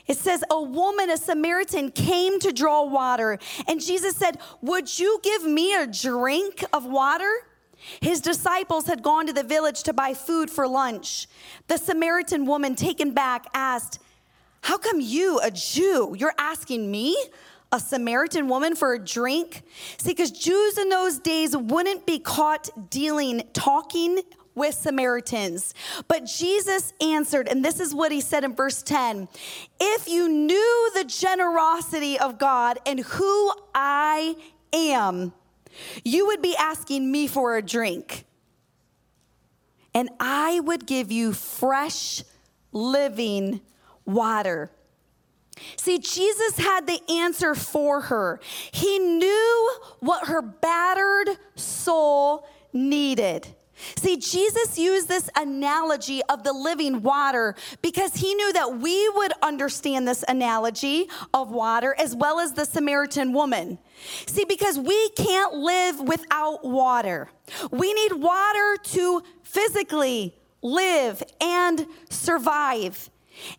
it 0.08 0.16
says, 0.16 0.42
A 0.50 0.60
woman, 0.60 1.08
a 1.08 1.16
Samaritan, 1.16 1.92
came 1.92 2.40
to 2.40 2.52
draw 2.52 2.82
water, 2.82 3.38
and 3.68 3.80
Jesus 3.80 4.16
said, 4.16 4.38
Would 4.62 4.98
you 4.98 5.20
give 5.22 5.44
me 5.44 5.74
a 5.74 5.86
drink 5.86 6.64
of 6.72 6.86
water? 6.86 7.32
His 8.00 8.20
disciples 8.20 8.86
had 8.86 9.02
gone 9.02 9.26
to 9.26 9.32
the 9.32 9.42
village 9.42 9.82
to 9.84 9.92
buy 9.92 10.14
food 10.14 10.50
for 10.50 10.66
lunch. 10.66 11.26
The 11.66 11.78
Samaritan 11.78 12.46
woman, 12.46 12.74
taken 12.74 13.12
back, 13.12 13.46
asked, 13.54 14.00
How 14.62 14.78
come 14.78 15.00
you, 15.00 15.40
a 15.40 15.50
Jew, 15.50 16.14
you're 16.18 16.34
asking 16.38 16.90
me, 16.90 17.16
a 17.70 17.80
Samaritan 17.80 18.48
woman, 18.48 18.74
for 18.74 18.94
a 18.94 18.98
drink? 18.98 19.62
See, 19.98 20.10
because 20.10 20.30
Jews 20.30 20.78
in 20.78 20.88
those 20.88 21.18
days 21.18 21.56
wouldn't 21.56 22.06
be 22.06 22.18
caught 22.18 22.90
dealing, 22.90 23.42
talking 23.52 24.20
with 24.58 24.74
Samaritans. 24.74 25.72
But 26.08 26.26
Jesus 26.26 26.92
answered, 27.00 27.48
and 27.48 27.64
this 27.64 27.80
is 27.80 27.94
what 27.94 28.12
he 28.12 28.20
said 28.20 28.44
in 28.44 28.54
verse 28.54 28.82
10 28.82 29.28
If 29.80 30.08
you 30.08 30.28
knew 30.28 30.90
the 30.94 31.04
generosity 31.04 32.18
of 32.18 32.38
God 32.38 32.78
and 32.84 33.00
who 33.00 33.52
I 33.74 34.36
am, 34.72 35.32
you 36.04 36.26
would 36.26 36.42
be 36.42 36.56
asking 36.56 37.10
me 37.10 37.26
for 37.26 37.56
a 37.56 37.62
drink, 37.62 38.24
and 39.94 40.08
I 40.20 40.60
would 40.60 40.86
give 40.86 41.10
you 41.10 41.32
fresh, 41.32 42.22
living 42.72 43.60
water. 44.04 44.70
See, 45.76 45.98
Jesus 45.98 46.58
had 46.58 46.86
the 46.86 47.00
answer 47.10 47.54
for 47.54 48.02
her. 48.02 48.40
He 48.72 48.98
knew 48.98 49.70
what 50.00 50.28
her 50.28 50.40
battered 50.40 51.36
soul 51.56 52.46
needed. 52.72 53.48
See, 53.96 54.16
Jesus 54.16 54.78
used 54.78 55.08
this 55.08 55.30
analogy 55.36 56.22
of 56.28 56.42
the 56.42 56.52
living 56.52 57.02
water 57.02 57.54
because 57.82 58.14
he 58.14 58.34
knew 58.34 58.52
that 58.52 58.78
we 58.78 59.08
would 59.10 59.32
understand 59.42 60.06
this 60.06 60.24
analogy 60.26 61.08
of 61.32 61.50
water 61.50 61.94
as 61.98 62.14
well 62.14 62.40
as 62.40 62.52
the 62.52 62.64
Samaritan 62.64 63.32
woman. 63.32 63.78
See, 64.26 64.44
because 64.44 64.78
we 64.78 65.10
can't 65.10 65.54
live 65.54 66.00
without 66.00 66.64
water. 66.64 67.30
We 67.70 67.92
need 67.92 68.12
water 68.12 68.76
to 68.82 69.22
physically 69.42 70.34
live 70.62 71.22
and 71.40 71.86
survive. 72.10 73.10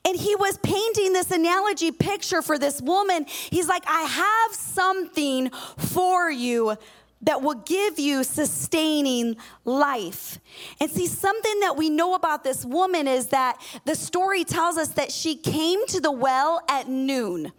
And 0.05 0.17
he 0.17 0.35
was 0.35 0.57
painting 0.57 1.13
this 1.13 1.31
analogy 1.31 1.91
picture 1.91 2.41
for 2.41 2.57
this 2.57 2.81
woman. 2.81 3.25
He's 3.27 3.67
like, 3.67 3.83
I 3.87 4.01
have 4.01 4.53
something 4.53 5.49
for 5.77 6.29
you 6.29 6.77
that 7.21 7.41
will 7.41 7.55
give 7.55 7.99
you 7.99 8.23
sustaining 8.23 9.35
life. 9.65 10.39
And 10.79 10.89
see, 10.89 11.07
something 11.07 11.59
that 11.59 11.75
we 11.75 11.89
know 11.89 12.13
about 12.13 12.43
this 12.43 12.63
woman 12.63 13.07
is 13.07 13.27
that 13.27 13.61
the 13.85 13.95
story 13.95 14.43
tells 14.43 14.77
us 14.77 14.89
that 14.89 15.11
she 15.11 15.35
came 15.35 15.85
to 15.87 15.99
the 15.99 16.11
well 16.11 16.61
at 16.69 16.87
noon. 16.87 17.51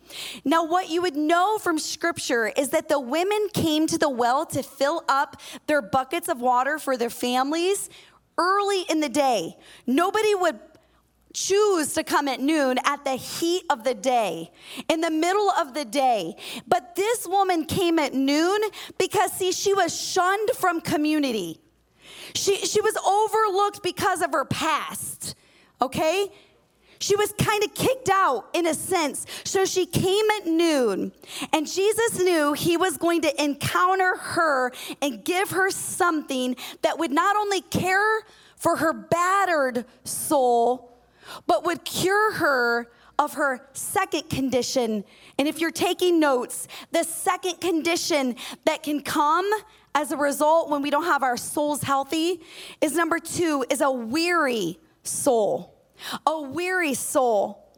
Now, 0.44 0.64
what 0.64 0.88
you 0.88 1.02
would 1.02 1.16
know 1.16 1.58
from 1.58 1.78
scripture 1.78 2.48
is 2.48 2.70
that 2.70 2.88
the 2.88 3.00
women 3.00 3.48
came 3.52 3.86
to 3.88 3.98
the 3.98 4.10
well 4.10 4.46
to 4.46 4.62
fill 4.62 5.04
up 5.08 5.40
their 5.66 5.82
buckets 5.82 6.28
of 6.28 6.40
water 6.40 6.78
for 6.78 6.96
their 6.96 7.10
families 7.10 7.90
early 8.38 8.84
in 8.88 9.00
the 9.00 9.08
day. 9.08 9.56
Nobody 9.86 10.34
would 10.34 10.58
choose 11.32 11.94
to 11.94 12.04
come 12.04 12.28
at 12.28 12.40
noon 12.40 12.78
at 12.84 13.04
the 13.04 13.14
heat 13.14 13.64
of 13.70 13.84
the 13.84 13.94
day, 13.94 14.50
in 14.88 15.00
the 15.00 15.10
middle 15.10 15.50
of 15.50 15.74
the 15.74 15.84
day. 15.84 16.34
But 16.66 16.96
this 16.96 17.26
woman 17.26 17.64
came 17.64 17.98
at 17.98 18.14
noon 18.14 18.60
because, 18.98 19.32
see, 19.32 19.52
she 19.52 19.74
was 19.74 19.98
shunned 19.98 20.50
from 20.50 20.80
community. 20.80 21.60
She, 22.34 22.56
she 22.56 22.80
was 22.80 22.96
overlooked 22.96 23.82
because 23.82 24.22
of 24.22 24.32
her 24.32 24.44
past, 24.44 25.34
okay? 25.80 26.30
She 27.00 27.16
was 27.16 27.32
kind 27.32 27.64
of 27.64 27.74
kicked 27.74 28.10
out 28.10 28.46
in 28.52 28.66
a 28.66 28.74
sense. 28.74 29.24
So 29.44 29.64
she 29.64 29.86
came 29.86 30.24
at 30.38 30.46
noon, 30.46 31.12
and 31.52 31.66
Jesus 31.66 32.18
knew 32.18 32.52
he 32.52 32.76
was 32.76 32.98
going 32.98 33.22
to 33.22 33.42
encounter 33.42 34.16
her 34.16 34.72
and 35.00 35.24
give 35.24 35.50
her 35.50 35.70
something 35.70 36.56
that 36.82 36.98
would 36.98 37.10
not 37.10 37.36
only 37.36 37.62
care 37.62 38.20
for 38.56 38.76
her 38.76 38.92
battered 38.92 39.86
soul, 40.04 40.89
but 41.46 41.64
would 41.64 41.84
cure 41.84 42.34
her 42.34 42.90
of 43.18 43.34
her 43.34 43.68
second 43.74 44.30
condition. 44.30 45.04
And 45.38 45.46
if 45.46 45.60
you're 45.60 45.70
taking 45.70 46.18
notes, 46.18 46.66
the 46.90 47.02
second 47.02 47.60
condition 47.60 48.36
that 48.64 48.82
can 48.82 49.02
come 49.02 49.48
as 49.94 50.10
a 50.10 50.16
result 50.16 50.70
when 50.70 50.80
we 50.80 50.90
don't 50.90 51.04
have 51.04 51.22
our 51.22 51.36
souls 51.36 51.82
healthy 51.82 52.40
is 52.80 52.94
number 52.94 53.18
two 53.18 53.64
is 53.68 53.80
a 53.80 53.90
weary 53.90 54.78
soul. 55.02 55.76
A 56.26 56.40
weary 56.40 56.94
soul. 56.94 57.68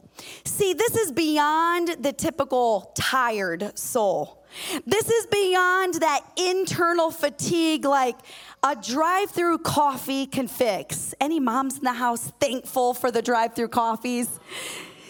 See, 0.45 0.73
this 0.73 0.95
is 0.95 1.11
beyond 1.11 1.97
the 1.99 2.13
typical 2.13 2.91
tired 2.95 3.77
soul. 3.77 4.45
This 4.85 5.09
is 5.09 5.25
beyond 5.27 5.95
that 5.95 6.21
internal 6.37 7.11
fatigue 7.11 7.85
like 7.85 8.15
a 8.63 8.75
drive 8.75 9.29
through 9.29 9.57
coffee 9.59 10.25
can 10.25 10.47
fix. 10.47 11.13
Any 11.19 11.39
moms 11.39 11.77
in 11.77 11.83
the 11.83 11.93
house 11.93 12.31
thankful 12.39 12.93
for 12.93 13.11
the 13.11 13.21
drive 13.21 13.55
through 13.55 13.67
coffees? 13.67 14.39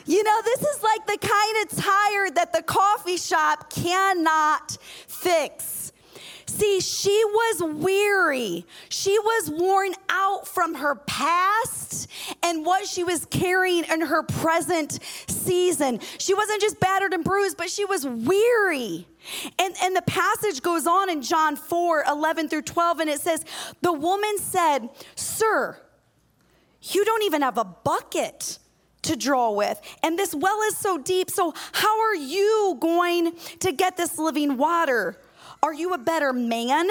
You 0.05 0.23
know, 0.23 0.41
this 0.43 0.61
is 0.61 0.83
like 0.83 1.05
the 1.05 1.17
kind 1.17 1.63
of 1.63 1.77
tired 1.77 2.35
that 2.35 2.51
the 2.51 2.63
coffee 2.63 3.17
shop 3.17 3.71
cannot 3.71 4.77
fix. 5.07 5.82
See, 6.53 6.81
she 6.81 7.23
was 7.25 7.63
weary. 7.63 8.67
She 8.89 9.17
was 9.17 9.49
worn 9.49 9.93
out 10.07 10.47
from 10.47 10.75
her 10.75 10.93
past 10.93 12.07
and 12.43 12.63
what 12.63 12.85
she 12.85 13.03
was 13.03 13.25
carrying 13.25 13.85
in 13.85 14.01
her 14.01 14.21
present 14.21 14.99
season. 15.27 15.99
She 16.19 16.35
wasn't 16.35 16.61
just 16.61 16.79
battered 16.79 17.11
and 17.11 17.23
bruised, 17.23 17.57
but 17.57 17.71
she 17.71 17.85
was 17.85 18.05
weary. 18.05 19.07
And, 19.57 19.73
and 19.81 19.95
the 19.95 20.03
passage 20.03 20.61
goes 20.61 20.85
on 20.85 21.09
in 21.09 21.23
John 21.23 21.55
4 21.55 22.03
11 22.07 22.49
through 22.49 22.61
12, 22.61 22.99
and 22.99 23.09
it 23.09 23.19
says, 23.19 23.43
The 23.81 23.93
woman 23.93 24.37
said, 24.37 24.89
Sir, 25.15 25.75
you 26.83 27.03
don't 27.03 27.23
even 27.23 27.41
have 27.41 27.57
a 27.57 27.65
bucket 27.65 28.59
to 29.01 29.15
draw 29.15 29.49
with. 29.51 29.81
And 30.03 30.19
this 30.19 30.35
well 30.35 30.61
is 30.67 30.77
so 30.77 30.99
deep. 30.99 31.31
So, 31.31 31.51
how 31.71 31.99
are 31.99 32.15
you 32.15 32.77
going 32.79 33.33
to 33.61 33.71
get 33.71 33.97
this 33.97 34.19
living 34.19 34.57
water? 34.57 35.17
Are 35.63 35.73
you 35.73 35.93
a 35.93 35.97
better 35.97 36.33
man 36.33 36.89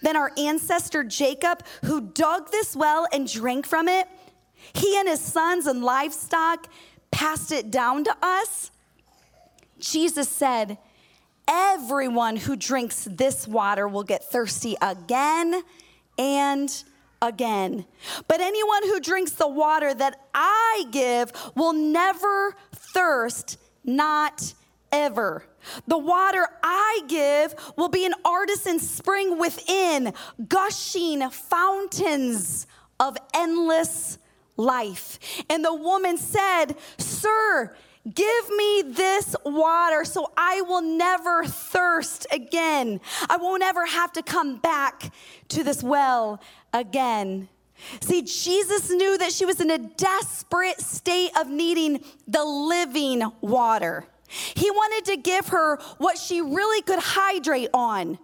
than 0.00 0.16
our 0.16 0.32
ancestor 0.38 1.04
Jacob, 1.04 1.62
who 1.84 2.00
dug 2.00 2.50
this 2.50 2.74
well 2.74 3.06
and 3.12 3.30
drank 3.30 3.66
from 3.66 3.86
it? 3.86 4.08
He 4.72 4.98
and 4.98 5.06
his 5.06 5.20
sons 5.20 5.66
and 5.66 5.84
livestock 5.84 6.68
passed 7.10 7.52
it 7.52 7.70
down 7.70 8.04
to 8.04 8.16
us. 8.22 8.70
Jesus 9.78 10.26
said, 10.28 10.78
Everyone 11.46 12.36
who 12.36 12.56
drinks 12.56 13.06
this 13.10 13.46
water 13.46 13.86
will 13.86 14.04
get 14.04 14.24
thirsty 14.24 14.74
again 14.80 15.62
and 16.16 16.84
again. 17.20 17.84
But 18.26 18.40
anyone 18.40 18.84
who 18.84 19.00
drinks 19.00 19.32
the 19.32 19.48
water 19.48 19.92
that 19.92 20.18
I 20.32 20.86
give 20.90 21.30
will 21.54 21.74
never 21.74 22.56
thirst, 22.74 23.58
not 23.84 24.54
ever. 24.90 25.44
The 25.86 25.98
water 25.98 26.46
I 26.62 27.02
give 27.08 27.54
will 27.76 27.88
be 27.88 28.04
an 28.04 28.14
artesian 28.24 28.78
spring 28.78 29.38
within, 29.38 30.12
gushing 30.48 31.28
fountains 31.30 32.66
of 33.00 33.16
endless 33.34 34.18
life. 34.56 35.18
And 35.50 35.64
the 35.64 35.74
woman 35.74 36.16
said, 36.16 36.76
Sir, 36.98 37.74
Give 38.12 38.50
me 38.50 38.82
this 38.82 39.34
water 39.46 40.04
so 40.04 40.30
I 40.36 40.60
will 40.60 40.82
never 40.82 41.46
thirst 41.46 42.26
again. 42.30 43.00
I 43.30 43.38
won't 43.38 43.62
ever 43.62 43.86
have 43.86 44.12
to 44.12 44.22
come 44.22 44.58
back 44.58 45.10
to 45.48 45.64
this 45.64 45.82
well 45.82 46.42
again. 46.74 47.48
See, 48.00 48.20
Jesus 48.20 48.90
knew 48.90 49.16
that 49.16 49.32
she 49.32 49.46
was 49.46 49.58
in 49.58 49.70
a 49.70 49.78
desperate 49.78 50.80
state 50.80 51.30
of 51.38 51.48
needing 51.48 52.04
the 52.28 52.44
living 52.44 53.22
water. 53.40 54.06
He 54.54 54.70
wanted 54.70 55.04
to 55.12 55.16
give 55.16 55.48
her 55.48 55.78
what 55.98 56.18
she 56.18 56.40
really 56.40 56.82
could 56.82 56.98
hydrate 57.00 57.70
on 57.72 58.18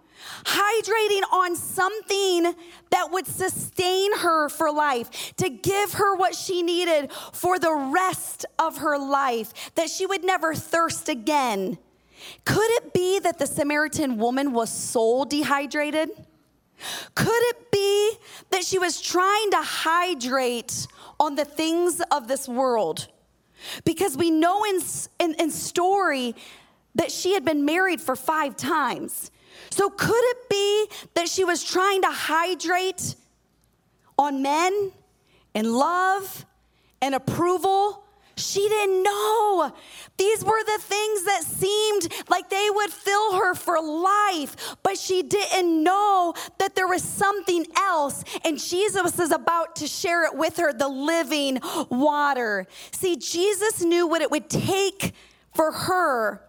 hydrating 0.45 1.23
on 1.33 1.55
something 1.55 2.53
that 2.89 3.11
would 3.11 3.27
sustain 3.27 4.17
her 4.17 4.49
for 4.49 4.71
life, 4.71 5.33
to 5.37 5.49
give 5.49 5.93
her 5.93 6.15
what 6.15 6.35
she 6.35 6.61
needed 6.61 7.11
for 7.33 7.59
the 7.59 7.73
rest 7.73 8.45
of 8.59 8.77
her 8.77 8.97
life, 8.97 9.71
that 9.75 9.89
she 9.89 10.05
would 10.05 10.23
never 10.23 10.53
thirst 10.53 11.09
again. 11.09 11.77
Could 12.45 12.69
it 12.71 12.93
be 12.93 13.19
that 13.19 13.39
the 13.39 13.47
Samaritan 13.47 14.17
woman 14.17 14.53
was 14.53 14.69
soul 14.69 15.25
dehydrated? 15.25 16.09
Could 17.15 17.43
it 17.49 17.71
be 17.71 18.13
that 18.49 18.63
she 18.63 18.79
was 18.79 19.01
trying 19.01 19.51
to 19.51 19.61
hydrate 19.61 20.87
on 21.19 21.35
the 21.35 21.45
things 21.45 22.01
of 22.11 22.27
this 22.27 22.47
world? 22.47 23.07
Because 23.83 24.17
we 24.17 24.31
know 24.31 24.63
in, 24.65 24.81
in, 25.19 25.33
in 25.35 25.51
story 25.51 26.35
that 26.95 27.11
she 27.11 27.33
had 27.33 27.45
been 27.45 27.65
married 27.65 28.01
for 28.01 28.15
five 28.15 28.55
times. 28.55 29.31
So, 29.69 29.89
could 29.89 30.23
it 30.23 30.49
be 30.49 30.87
that 31.13 31.29
she 31.29 31.43
was 31.43 31.63
trying 31.63 32.01
to 32.01 32.09
hydrate 32.09 33.15
on 34.17 34.41
men 34.41 34.91
and 35.55 35.71
love 35.71 36.45
and 37.01 37.15
approval? 37.15 38.03
She 38.41 38.67
didn't 38.67 39.03
know. 39.03 39.73
These 40.17 40.43
were 40.43 40.63
the 40.63 40.79
things 40.81 41.23
that 41.25 41.43
seemed 41.43 42.13
like 42.29 42.49
they 42.49 42.69
would 42.73 42.91
fill 42.91 43.35
her 43.35 43.55
for 43.55 43.81
life, 43.81 44.75
but 44.83 44.97
she 44.97 45.23
didn't 45.23 45.83
know 45.83 46.33
that 46.59 46.75
there 46.75 46.87
was 46.87 47.03
something 47.03 47.65
else, 47.77 48.23
and 48.43 48.59
Jesus 48.59 49.19
is 49.19 49.31
about 49.31 49.75
to 49.77 49.87
share 49.87 50.25
it 50.25 50.35
with 50.35 50.57
her 50.57 50.73
the 50.73 50.87
living 50.87 51.59
water. 51.89 52.67
See, 52.91 53.15
Jesus 53.15 53.81
knew 53.81 54.07
what 54.07 54.21
it 54.21 54.31
would 54.31 54.49
take 54.49 55.13
for 55.53 55.71
her 55.71 56.41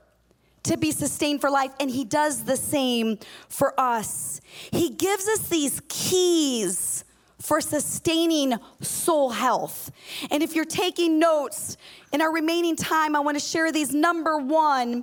to 0.65 0.77
be 0.77 0.93
sustained 0.93 1.41
for 1.41 1.51
life, 1.51 1.73
and 1.81 1.91
He 1.91 2.05
does 2.05 2.45
the 2.45 2.57
same 2.57 3.19
for 3.49 3.79
us. 3.79 4.41
He 4.71 4.91
gives 4.91 5.27
us 5.29 5.49
these 5.49 5.81
keys 5.89 7.05
for 7.43 7.61
sustaining 7.61 8.55
soul 8.81 9.31
health. 9.31 9.91
And 10.31 10.45
if 10.45 10.55
you're 10.55 10.65
taking 10.65 11.19
notes 11.19 11.77
in 12.13 12.23
our 12.23 12.33
remaining 12.33 12.77
time, 12.77 13.17
I 13.17 13.21
want 13.21 13.37
to 13.37 13.45
share 13.45 13.73
these. 13.73 13.93
Number 13.93 14.39
one, 14.39 15.03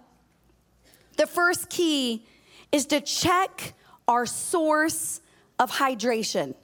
the 1.17 1.28
first 1.28 1.69
key 1.69 2.25
is 2.71 2.86
to 2.88 3.02
check 3.02 3.73
our 4.08 4.25
source 4.25 5.19
of 5.60 5.69
hydration. 5.69 6.56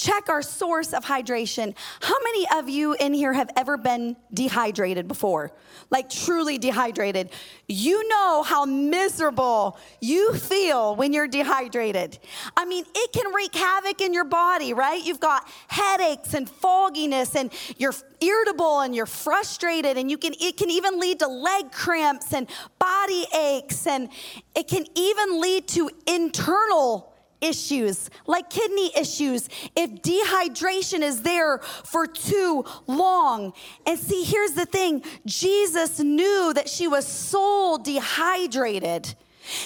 Check 0.00 0.30
our 0.30 0.40
source 0.40 0.94
of 0.94 1.04
hydration. 1.04 1.74
How 2.00 2.16
many 2.24 2.46
of 2.54 2.70
you 2.70 2.94
in 2.94 3.12
here 3.12 3.34
have 3.34 3.50
ever 3.54 3.76
been 3.76 4.16
dehydrated 4.32 5.06
before? 5.06 5.52
Like 5.90 6.08
truly 6.08 6.56
dehydrated. 6.56 7.28
You 7.68 8.08
know 8.08 8.42
how 8.42 8.64
miserable 8.64 9.78
you 10.00 10.32
feel 10.32 10.96
when 10.96 11.12
you're 11.12 11.28
dehydrated. 11.28 12.18
I 12.56 12.64
mean, 12.64 12.86
it 12.94 13.12
can 13.12 13.30
wreak 13.34 13.54
havoc 13.54 14.00
in 14.00 14.14
your 14.14 14.24
body, 14.24 14.72
right? 14.72 15.04
You've 15.04 15.20
got 15.20 15.46
headaches 15.68 16.32
and 16.32 16.48
fogginess 16.48 17.36
and 17.36 17.52
you're 17.76 17.94
irritable 18.22 18.80
and 18.80 18.96
you're 18.96 19.04
frustrated 19.04 19.98
and 19.98 20.10
you 20.10 20.16
can 20.16 20.32
it 20.40 20.56
can 20.56 20.70
even 20.70 20.98
lead 20.98 21.18
to 21.18 21.26
leg 21.26 21.72
cramps 21.72 22.32
and 22.32 22.48
body 22.78 23.26
aches 23.38 23.86
and 23.86 24.08
it 24.54 24.66
can 24.66 24.86
even 24.94 25.42
lead 25.42 25.68
to 25.68 25.90
internal 26.06 27.09
issues, 27.40 28.10
like 28.26 28.50
kidney 28.50 28.92
issues, 28.96 29.48
if 29.76 29.90
dehydration 30.02 31.00
is 31.00 31.22
there 31.22 31.58
for 31.58 32.06
too 32.06 32.64
long. 32.86 33.52
And 33.86 33.98
see, 33.98 34.24
here's 34.24 34.52
the 34.52 34.66
thing 34.66 35.02
Jesus 35.26 35.98
knew 35.98 36.52
that 36.54 36.68
she 36.68 36.88
was 36.88 37.06
soul 37.06 37.78
dehydrated. 37.78 39.14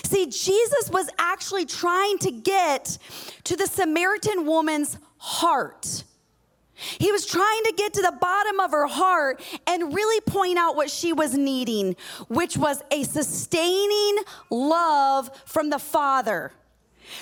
See, 0.04 0.26
Jesus 0.26 0.90
was 0.90 1.08
actually 1.18 1.66
trying 1.66 2.18
to 2.18 2.30
get 2.30 2.98
to 3.44 3.56
the 3.56 3.66
Samaritan 3.66 4.46
woman's 4.46 4.98
heart. 5.18 6.04
He 6.74 7.12
was 7.12 7.24
trying 7.24 7.64
to 7.64 7.72
get 7.76 7.94
to 7.94 8.02
the 8.02 8.16
bottom 8.20 8.60
of 8.60 8.72
her 8.72 8.86
heart 8.86 9.42
and 9.66 9.94
really 9.94 10.20
point 10.22 10.58
out 10.58 10.74
what 10.74 10.90
she 10.90 11.12
was 11.12 11.34
needing, 11.34 11.96
which 12.28 12.56
was 12.56 12.82
a 12.90 13.04
sustaining 13.04 14.18
love 14.50 15.30
from 15.46 15.70
the 15.70 15.78
Father 15.78 16.52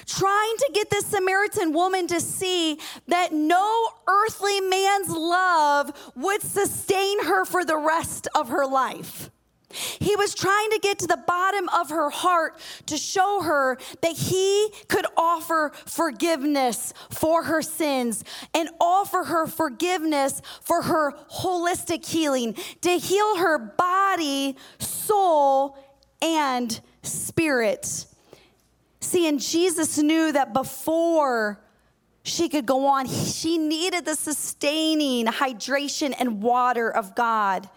trying 0.06 0.56
to 0.58 0.70
get 0.74 0.90
this 0.90 1.06
Samaritan 1.06 1.72
woman 1.72 2.06
to 2.08 2.20
see 2.20 2.78
that 3.08 3.32
no 3.32 3.88
earthly 4.06 4.60
man's 4.60 5.08
love 5.08 6.12
would 6.16 6.42
sustain 6.42 7.24
her 7.24 7.44
for 7.44 7.64
the 7.64 7.76
rest 7.76 8.28
of 8.34 8.48
her 8.48 8.66
life. 8.66 9.30
He 9.72 10.16
was 10.16 10.34
trying 10.34 10.70
to 10.70 10.78
get 10.78 10.98
to 10.98 11.06
the 11.06 11.22
bottom 11.26 11.68
of 11.70 11.90
her 11.90 12.10
heart 12.10 12.58
to 12.86 12.96
show 12.96 13.40
her 13.42 13.78
that 14.02 14.12
he 14.12 14.68
could 14.88 15.06
offer 15.16 15.72
forgiveness 15.86 16.92
for 17.10 17.44
her 17.44 17.62
sins 17.62 18.22
and 18.54 18.68
offer 18.80 19.24
her 19.24 19.46
forgiveness 19.46 20.42
for 20.60 20.82
her 20.82 21.12
holistic 21.30 22.06
healing, 22.06 22.54
to 22.82 22.98
heal 22.98 23.36
her 23.36 23.58
body, 23.58 24.56
soul, 24.78 25.78
and 26.20 26.80
spirit. 27.02 28.06
See, 29.02 29.26
and 29.28 29.40
Jesus 29.40 29.98
knew 29.98 30.30
that 30.30 30.52
before 30.52 31.60
she 32.22 32.48
could 32.48 32.66
go 32.66 32.86
on, 32.86 33.08
she 33.08 33.58
needed 33.58 34.04
the 34.04 34.14
sustaining 34.14 35.26
hydration 35.26 36.14
and 36.18 36.40
water 36.40 36.88
of 36.88 37.16
God. 37.16 37.68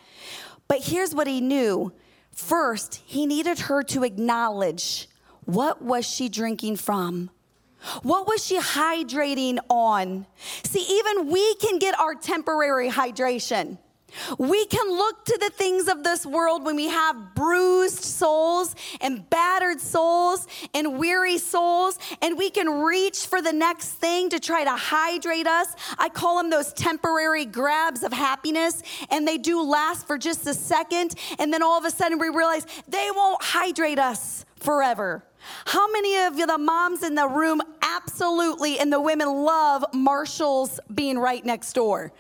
But 0.68 0.84
here's 0.84 1.16
what 1.16 1.26
he 1.26 1.42
knew. 1.42 1.92
First, 2.32 3.02
he 3.06 3.26
needed 3.26 3.60
her 3.60 3.82
to 3.84 4.04
acknowledge 4.04 5.10
what 5.46 5.82
was 5.82 6.06
she 6.06 6.30
drinking 6.30 6.76
from? 6.78 7.32
What 8.04 8.28
was 8.28 8.46
she 8.46 8.60
hydrating 8.60 9.58
on? 9.68 10.28
See, 10.64 10.86
even 10.90 11.32
we 11.32 11.56
can 11.56 11.80
get 11.80 12.00
our 12.00 12.14
temporary 12.14 12.90
hydration. 12.90 13.80
We 14.38 14.66
can 14.66 14.90
look 14.90 15.26
to 15.26 15.38
the 15.40 15.50
things 15.50 15.88
of 15.88 16.04
this 16.04 16.26
world 16.26 16.64
when 16.64 16.76
we 16.76 16.88
have 16.88 17.36
bruised 17.36 18.04
souls 18.04 18.76
and 19.02 19.30
battered 19.30 19.82
souls 19.82 20.48
and 20.74 20.98
weary 20.98 21.38
souls, 21.38 22.00
and 22.22 22.38
we 22.38 22.50
can 22.50 22.82
reach 22.82 23.26
for 23.26 23.42
the 23.42 23.54
next 23.54 23.90
thing 23.90 24.30
to 24.30 24.40
try 24.40 24.64
to 24.64 24.76
hydrate 24.76 25.48
us. 25.48 25.76
I 25.98 26.10
call 26.10 26.38
them 26.38 26.50
those 26.50 26.74
temporary 26.74 27.46
grabs 27.46 28.04
of 28.04 28.14
happiness, 28.14 28.82
and 29.10 29.28
they 29.28 29.38
do 29.38 29.62
last 29.62 30.08
for 30.08 30.18
just 30.18 30.48
a 30.48 30.54
second, 30.54 31.16
and 31.40 31.54
then 31.54 31.62
all 31.64 31.78
of 31.78 31.86
a 31.86 31.92
sudden 31.92 32.20
we 32.20 32.30
realize 32.30 32.66
they 32.88 33.10
won't 33.16 33.42
hydrate 33.44 34.00
us 34.00 34.46
forever. 34.56 35.24
How 35.66 35.92
many 35.92 36.18
of 36.26 36.40
you, 36.40 36.48
the 36.48 36.58
moms 36.58 37.04
in 37.04 37.16
the 37.16 37.28
room, 37.28 37.62
absolutely, 37.82 38.80
and 38.80 38.92
the 38.92 39.00
women 39.00 39.28
love 39.44 39.86
Marshalls 39.94 40.80
being 40.94 41.20
right 41.20 41.46
next 41.46 41.74
door? 41.74 42.12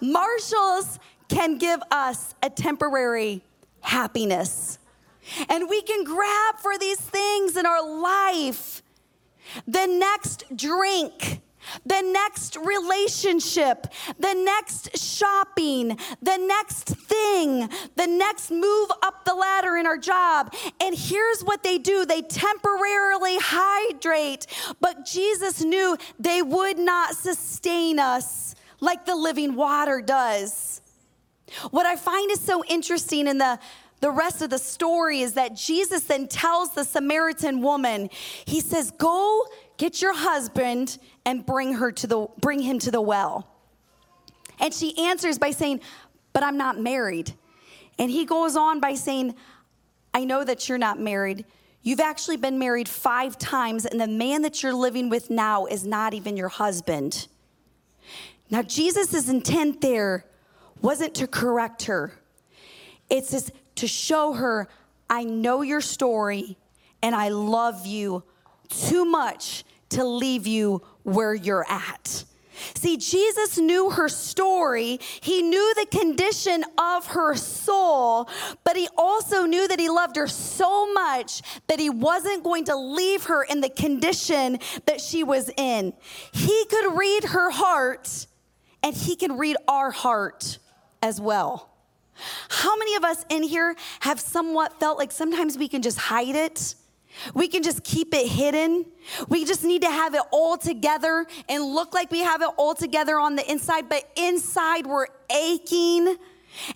Marshalls 0.00 0.98
can 1.30 1.56
give 1.56 1.80
us 1.90 2.34
a 2.42 2.50
temporary 2.50 3.42
happiness. 3.80 4.78
And 5.48 5.68
we 5.70 5.80
can 5.82 6.04
grab 6.04 6.56
for 6.58 6.76
these 6.76 7.00
things 7.00 7.56
in 7.56 7.64
our 7.64 7.86
life 8.00 8.82
the 9.66 9.86
next 9.86 10.44
drink, 10.56 11.40
the 11.84 12.02
next 12.02 12.56
relationship, 12.56 13.86
the 14.18 14.34
next 14.34 14.96
shopping, 14.96 15.98
the 16.22 16.36
next 16.36 16.86
thing, 16.86 17.68
the 17.96 18.06
next 18.06 18.50
move 18.50 18.90
up 19.02 19.24
the 19.24 19.34
ladder 19.34 19.76
in 19.76 19.86
our 19.86 19.98
job. 19.98 20.54
And 20.80 20.96
here's 20.96 21.42
what 21.42 21.62
they 21.62 21.78
do 21.78 22.04
they 22.04 22.22
temporarily 22.22 23.38
hydrate, 23.40 24.46
but 24.80 25.04
Jesus 25.04 25.62
knew 25.62 25.96
they 26.18 26.42
would 26.42 26.78
not 26.78 27.14
sustain 27.14 27.98
us 27.98 28.54
like 28.80 29.04
the 29.04 29.16
living 29.16 29.54
water 29.54 30.00
does. 30.00 30.79
What 31.70 31.86
I 31.86 31.96
find 31.96 32.30
is 32.30 32.40
so 32.40 32.64
interesting 32.64 33.26
in 33.26 33.38
the 33.38 33.58
the 34.00 34.10
rest 34.10 34.40
of 34.40 34.48
the 34.48 34.58
story 34.58 35.20
is 35.20 35.34
that 35.34 35.54
Jesus 35.54 36.04
then 36.04 36.26
tells 36.26 36.70
the 36.70 36.84
Samaritan 36.84 37.60
woman, 37.60 38.08
He 38.46 38.60
says, 38.60 38.90
Go 38.92 39.46
get 39.76 40.00
your 40.00 40.14
husband 40.14 40.98
and 41.24 41.44
bring 41.44 41.74
her 41.74 41.92
to 41.92 42.06
the 42.06 42.26
bring 42.38 42.60
him 42.60 42.78
to 42.80 42.90
the 42.90 43.00
well. 43.00 43.46
And 44.58 44.72
she 44.72 44.96
answers 44.98 45.38
by 45.38 45.50
saying, 45.50 45.80
But 46.32 46.42
I'm 46.42 46.56
not 46.56 46.78
married. 46.78 47.34
And 47.98 48.10
he 48.10 48.24
goes 48.24 48.56
on 48.56 48.80
by 48.80 48.94
saying, 48.94 49.34
I 50.14 50.24
know 50.24 50.44
that 50.44 50.68
you're 50.68 50.78
not 50.78 50.98
married. 50.98 51.44
You've 51.82 52.00
actually 52.00 52.36
been 52.36 52.58
married 52.58 52.88
five 52.88 53.38
times, 53.38 53.86
and 53.86 54.00
the 54.00 54.06
man 54.06 54.42
that 54.42 54.62
you're 54.62 54.74
living 54.74 55.08
with 55.08 55.30
now 55.30 55.66
is 55.66 55.86
not 55.86 56.14
even 56.14 56.36
your 56.36 56.48
husband. 56.48 57.28
Now, 58.50 58.62
Jesus' 58.62 59.28
intent 59.28 59.80
there 59.80 60.24
wasn't 60.82 61.14
to 61.16 61.26
correct 61.26 61.84
her, 61.84 62.12
it's 63.08 63.30
just 63.30 63.52
to 63.76 63.86
show 63.86 64.32
her, 64.32 64.68
I 65.08 65.24
know 65.24 65.62
your 65.62 65.80
story 65.80 66.56
and 67.02 67.14
I 67.14 67.28
love 67.28 67.86
you 67.86 68.22
too 68.68 69.04
much 69.04 69.64
to 69.90 70.04
leave 70.04 70.46
you 70.46 70.82
where 71.02 71.34
you're 71.34 71.66
at. 71.68 72.24
See, 72.74 72.98
Jesus 72.98 73.58
knew 73.58 73.90
her 73.90 74.08
story. 74.08 74.98
He 75.20 75.42
knew 75.42 75.74
the 75.76 75.86
condition 75.86 76.62
of 76.78 77.06
her 77.06 77.34
soul, 77.34 78.28
but 78.64 78.76
he 78.76 78.86
also 78.98 79.44
knew 79.44 79.66
that 79.66 79.80
he 79.80 79.88
loved 79.88 80.16
her 80.16 80.28
so 80.28 80.92
much 80.92 81.42
that 81.68 81.80
he 81.80 81.88
wasn't 81.88 82.44
going 82.44 82.64
to 82.66 82.76
leave 82.76 83.24
her 83.24 83.42
in 83.42 83.62
the 83.62 83.70
condition 83.70 84.58
that 84.86 85.00
she 85.00 85.24
was 85.24 85.50
in. 85.56 85.94
He 86.32 86.64
could 86.66 86.98
read 86.98 87.24
her 87.24 87.50
heart, 87.50 88.26
and 88.82 88.94
he 88.94 89.16
can 89.16 89.38
read 89.38 89.56
our 89.66 89.90
heart 89.90 90.58
as 91.02 91.20
well. 91.20 91.70
How 92.48 92.76
many 92.76 92.96
of 92.96 93.04
us 93.04 93.24
in 93.28 93.42
here 93.42 93.74
have 94.00 94.20
somewhat 94.20 94.78
felt 94.78 94.98
like 94.98 95.12
sometimes 95.12 95.56
we 95.56 95.68
can 95.68 95.82
just 95.82 95.98
hide 95.98 96.36
it? 96.36 96.74
We 97.34 97.48
can 97.48 97.62
just 97.62 97.82
keep 97.82 98.14
it 98.14 98.26
hidden. 98.28 98.86
We 99.28 99.44
just 99.44 99.64
need 99.64 99.82
to 99.82 99.90
have 99.90 100.14
it 100.14 100.22
all 100.30 100.56
together 100.56 101.26
and 101.48 101.64
look 101.64 101.92
like 101.92 102.10
we 102.10 102.20
have 102.20 102.42
it 102.42 102.48
all 102.56 102.74
together 102.74 103.18
on 103.18 103.36
the 103.36 103.50
inside, 103.50 103.88
but 103.88 104.08
inside 104.16 104.86
we're 104.86 105.06
aching 105.30 106.16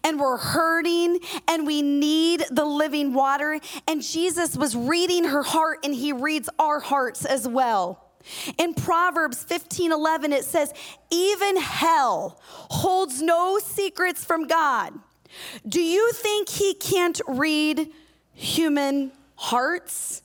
and 0.03 0.21
we're 0.21 0.37
hurting 0.37 1.21
and 1.49 1.67
we 1.67 1.83
need 1.83 2.45
the 2.51 2.65
living 2.65 3.15
water. 3.15 3.61
And 3.87 4.03
Jesus 4.03 4.57
was 4.57 4.77
reading 4.77 5.25
her 5.25 5.43
heart 5.43 5.81
and 5.85 5.95
he 5.95 6.13
reads 6.13 6.49
our 6.59 6.81
hearts 6.81 7.25
as 7.25 7.47
well. 7.47 8.04
In 8.59 8.75
Proverbs 8.75 9.43
15 9.43 9.93
11, 9.93 10.33
it 10.33 10.45
says, 10.45 10.73
Even 11.11 11.57
hell 11.57 12.41
holds 12.43 13.21
no 13.21 13.59
secrets 13.59 14.25
from 14.25 14.47
God. 14.47 14.93
Do 15.67 15.83
you 15.83 16.13
think 16.13 16.49
he 16.49 16.75
can't 16.75 17.21
read 17.27 17.91
human 18.33 19.13
hearts? 19.37 20.23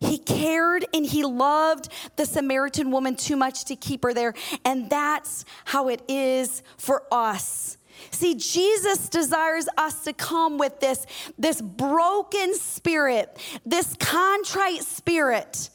He 0.00 0.16
cared 0.16 0.86
and 0.94 1.04
he 1.04 1.24
loved 1.24 1.88
the 2.16 2.24
Samaritan 2.24 2.90
woman 2.90 3.16
too 3.16 3.36
much 3.36 3.66
to 3.66 3.76
keep 3.76 4.02
her 4.02 4.14
there. 4.14 4.32
And 4.64 4.88
that's 4.88 5.44
how 5.66 5.88
it 5.88 6.02
is 6.08 6.62
for 6.78 7.02
us. 7.12 7.76
See, 8.10 8.34
Jesus 8.34 9.10
desires 9.10 9.68
us 9.76 10.04
to 10.04 10.14
come 10.14 10.56
with 10.56 10.80
this, 10.80 11.04
this 11.38 11.60
broken 11.60 12.54
spirit, 12.54 13.38
this 13.66 13.94
contrite 13.98 14.82
spirit 14.84 15.68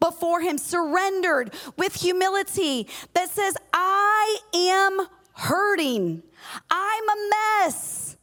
before 0.00 0.40
him, 0.40 0.58
surrendered 0.58 1.54
with 1.76 1.94
humility 1.94 2.88
that 3.14 3.30
says, 3.30 3.54
I 3.72 4.38
am 4.54 5.06
hurting. 5.34 6.22
I'm 6.70 7.08
a 7.08 7.30
mess. 7.64 8.16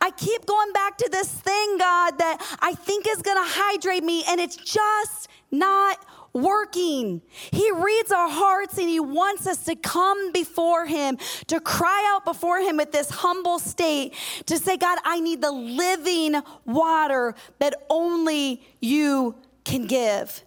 I 0.00 0.10
keep 0.10 0.44
going 0.44 0.72
back 0.72 0.98
to 0.98 1.08
this 1.10 1.28
thing, 1.32 1.78
God, 1.78 2.18
that 2.18 2.58
I 2.60 2.74
think 2.74 3.06
is 3.08 3.22
going 3.22 3.38
to 3.38 3.50
hydrate 3.50 4.04
me, 4.04 4.24
and 4.28 4.40
it's 4.40 4.56
just 4.56 5.28
not 5.50 6.04
working. 6.32 7.22
He 7.50 7.70
reads 7.72 8.12
our 8.12 8.28
hearts 8.28 8.78
and 8.78 8.88
He 8.88 9.00
wants 9.00 9.46
us 9.46 9.64
to 9.64 9.74
come 9.74 10.32
before 10.32 10.86
Him, 10.86 11.18
to 11.48 11.60
cry 11.60 12.04
out 12.14 12.24
before 12.24 12.60
Him 12.60 12.76
with 12.76 12.92
this 12.92 13.10
humble 13.10 13.58
state, 13.58 14.14
to 14.46 14.58
say, 14.58 14.76
God, 14.76 14.98
I 15.04 15.20
need 15.20 15.40
the 15.40 15.50
living 15.50 16.40
water 16.66 17.34
that 17.58 17.74
only 17.88 18.62
you 18.80 19.34
can 19.64 19.86
give. 19.86 20.44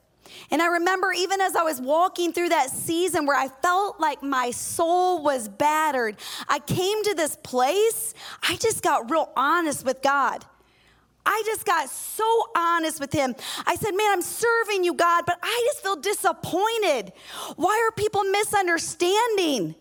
And 0.54 0.62
I 0.62 0.68
remember 0.68 1.12
even 1.12 1.42
as 1.42 1.56
I 1.56 1.64
was 1.64 1.82
walking 1.82 2.32
through 2.32 2.50
that 2.50 2.70
season 2.70 3.26
where 3.26 3.36
I 3.36 3.48
felt 3.48 4.00
like 4.00 4.22
my 4.22 4.52
soul 4.52 5.24
was 5.24 5.50
battered, 5.50 6.16
I 6.48 6.60
came 6.60 7.04
to 7.06 7.16
this 7.16 7.36
place, 7.38 8.14
I 8.48 8.58
just 8.58 8.84
got 8.84 9.10
real 9.10 9.32
honest 9.36 9.84
with 9.84 10.04
God. 10.04 10.46
I 11.26 11.42
just 11.48 11.66
got 11.66 11.90
so 11.90 12.24
honest 12.56 13.00
with 13.00 13.12
him. 13.12 13.34
I 13.66 13.74
said, 13.74 13.96
Man, 13.96 14.12
I'm 14.12 14.22
serving 14.22 14.84
you, 14.84 14.94
God, 14.94 15.24
but 15.26 15.40
I 15.42 15.70
just 15.72 15.82
feel 15.82 15.96
disappointed. 15.96 17.14
Why 17.56 17.88
are 17.88 17.92
people 17.92 18.24
misunderstanding? 18.24 19.74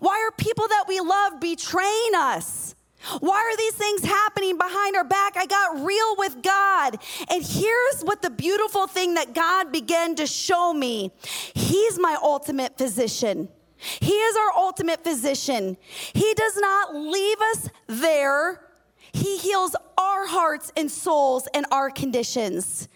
Why 0.00 0.28
are 0.28 0.32
people 0.32 0.68
that 0.68 0.84
we 0.86 1.00
love 1.00 1.40
betraying 1.40 2.10
us? 2.14 2.74
Why 3.20 3.36
are 3.36 3.56
these 3.56 3.74
things 3.74 4.04
happening 4.04 4.56
behind 4.56 4.96
our 4.96 5.04
back? 5.04 5.36
I 5.36 5.46
got 5.46 5.84
real 5.84 6.16
with 6.16 6.42
God. 6.42 6.98
And 7.30 7.44
here's 7.44 8.02
what 8.02 8.22
the 8.22 8.30
beautiful 8.30 8.86
thing 8.86 9.14
that 9.14 9.34
God 9.34 9.72
began 9.72 10.14
to 10.16 10.26
show 10.26 10.72
me 10.72 11.12
He's 11.54 11.98
my 11.98 12.18
ultimate 12.22 12.76
physician. 12.78 13.48
He 13.76 14.12
is 14.12 14.36
our 14.36 14.52
ultimate 14.56 15.04
physician. 15.04 15.76
He 16.12 16.34
does 16.34 16.56
not 16.56 16.94
leave 16.94 17.40
us 17.52 17.70
there, 17.86 18.64
He 19.12 19.38
heals 19.38 19.74
our 19.96 20.26
hearts 20.26 20.72
and 20.76 20.90
souls 20.90 21.48
and 21.54 21.66
our 21.70 21.90
conditions. 21.90 22.88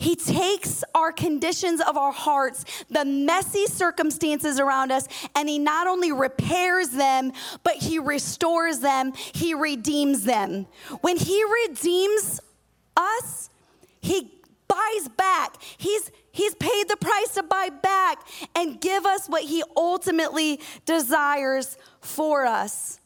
He 0.00 0.16
takes 0.16 0.82
our 0.94 1.12
conditions 1.12 1.82
of 1.82 1.98
our 1.98 2.10
hearts, 2.10 2.64
the 2.88 3.04
messy 3.04 3.66
circumstances 3.66 4.58
around 4.58 4.90
us, 4.90 5.06
and 5.36 5.46
He 5.46 5.58
not 5.58 5.86
only 5.86 6.10
repairs 6.10 6.88
them, 6.88 7.32
but 7.62 7.76
He 7.76 7.98
restores 7.98 8.80
them, 8.80 9.12
He 9.14 9.52
redeems 9.52 10.24
them. 10.24 10.66
When 11.02 11.18
He 11.18 11.44
redeems 11.44 12.40
us, 12.96 13.50
He 14.00 14.40
buys 14.66 15.08
back. 15.16 15.56
He's 15.76 16.10
He's 16.32 16.54
paid 16.54 16.88
the 16.88 16.96
price 16.96 17.34
to 17.34 17.42
buy 17.42 17.68
back 17.68 18.26
and 18.54 18.80
give 18.80 19.04
us 19.04 19.26
what 19.26 19.42
He 19.42 19.62
ultimately 19.76 20.60
desires 20.86 21.76
for 22.00 22.46
us. 22.46 23.00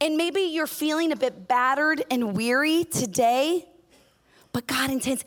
And 0.00 0.16
maybe 0.16 0.40
you're 0.40 0.66
feeling 0.66 1.12
a 1.12 1.16
bit 1.16 1.46
battered 1.46 2.02
and 2.10 2.36
weary 2.36 2.82
today, 2.82 3.68
but 4.52 4.66
God 4.66 4.90
intends 4.90 5.24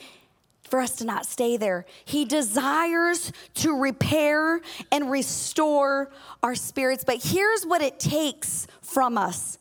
for 0.69 0.80
us 0.80 0.95
to 0.97 1.06
not 1.06 1.25
stay 1.25 1.58
there. 1.58 1.86
He 2.04 2.25
desires 2.25 3.32
to 3.56 3.80
repair 3.80 4.62
and 4.91 5.10
restore 5.10 6.12
our 6.43 6.56
spirits. 6.56 7.04
But 7.04 7.23
here's 7.23 7.65
what 7.65 7.82
it 7.82 7.99
takes 7.99 8.67
from 8.82 9.17
us 9.17 9.60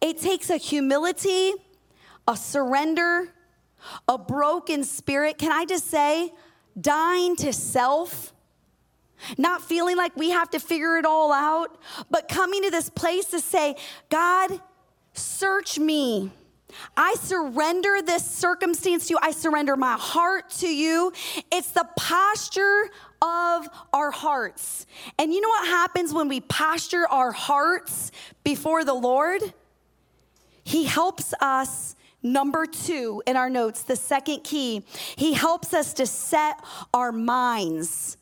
it 0.00 0.18
takes 0.18 0.50
a 0.50 0.56
humility, 0.56 1.52
a 2.28 2.36
surrender, 2.36 3.32
a 4.06 4.18
broken 4.18 4.84
spirit. 4.84 5.38
Can 5.38 5.50
I 5.50 5.64
just 5.64 5.86
say, 5.86 6.32
dying 6.80 7.36
to 7.36 7.52
self? 7.52 8.32
Not 9.38 9.62
feeling 9.62 9.96
like 9.96 10.16
we 10.16 10.30
have 10.30 10.50
to 10.50 10.58
figure 10.58 10.96
it 10.96 11.06
all 11.06 11.32
out, 11.32 11.78
but 12.10 12.28
coming 12.28 12.62
to 12.62 12.70
this 12.70 12.90
place 12.90 13.26
to 13.26 13.40
say, 13.40 13.76
God, 14.10 14.60
search 15.14 15.78
me. 15.78 16.30
I 16.96 17.14
surrender 17.14 18.02
this 18.02 18.24
circumstance 18.24 19.06
to 19.08 19.14
you. 19.14 19.18
I 19.22 19.30
surrender 19.30 19.76
my 19.76 19.94
heart 19.94 20.50
to 20.58 20.68
you. 20.68 21.12
It's 21.52 21.70
the 21.72 21.86
posture 21.96 22.90
of 23.22 23.68
our 23.92 24.10
hearts. 24.10 24.86
And 25.18 25.32
you 25.32 25.40
know 25.40 25.48
what 25.48 25.66
happens 25.66 26.12
when 26.12 26.28
we 26.28 26.40
posture 26.40 27.06
our 27.08 27.32
hearts 27.32 28.10
before 28.42 28.84
the 28.84 28.94
Lord? 28.94 29.42
He 30.62 30.84
helps 30.84 31.34
us. 31.40 31.96
Number 32.26 32.64
two 32.64 33.22
in 33.26 33.36
our 33.36 33.50
notes, 33.50 33.82
the 33.82 33.96
second 33.96 34.44
key, 34.44 34.82
he 35.16 35.34
helps 35.34 35.74
us 35.74 35.92
to 35.94 36.06
set 36.06 36.58
our 36.94 37.12
minds 37.12 38.16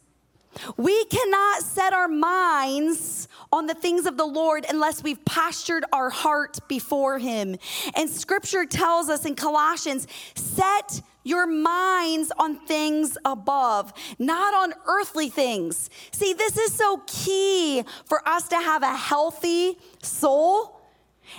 we 0.76 1.04
cannot 1.06 1.62
set 1.62 1.92
our 1.92 2.08
minds 2.08 3.28
on 3.52 3.66
the 3.66 3.74
things 3.74 4.06
of 4.06 4.16
the 4.16 4.24
Lord 4.24 4.64
unless 4.68 5.02
we've 5.02 5.24
postured 5.24 5.84
our 5.92 6.10
heart 6.10 6.58
before 6.68 7.18
Him. 7.18 7.56
And 7.94 8.08
scripture 8.08 8.64
tells 8.64 9.08
us 9.08 9.24
in 9.24 9.34
Colossians, 9.34 10.06
set 10.34 11.02
your 11.24 11.46
minds 11.46 12.32
on 12.38 12.56
things 12.66 13.16
above, 13.24 13.92
not 14.18 14.54
on 14.54 14.74
earthly 14.86 15.28
things. 15.28 15.88
See, 16.10 16.32
this 16.32 16.56
is 16.56 16.72
so 16.72 17.02
key 17.06 17.84
for 18.04 18.26
us 18.28 18.48
to 18.48 18.56
have 18.56 18.82
a 18.82 18.96
healthy 18.96 19.78
soul. 20.02 20.80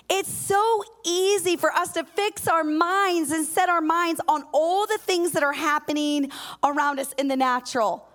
It's 0.10 0.32
so 0.32 0.84
easy 1.06 1.58
for 1.58 1.72
us 1.72 1.94
to 1.94 2.04
fix 2.04 2.48
our 2.48 2.64
minds 2.64 3.32
and 3.32 3.46
set 3.46 3.70
our 3.70 3.82
minds 3.82 4.22
on 4.28 4.44
all 4.54 4.88
the 4.88 4.98
things 4.98 5.32
that 5.34 5.44
are 5.44 5.54
happening 5.54 6.32
around 6.64 7.00
us 7.00 7.14
in 7.14 7.28
the 7.28 7.36
natural. 7.36 8.08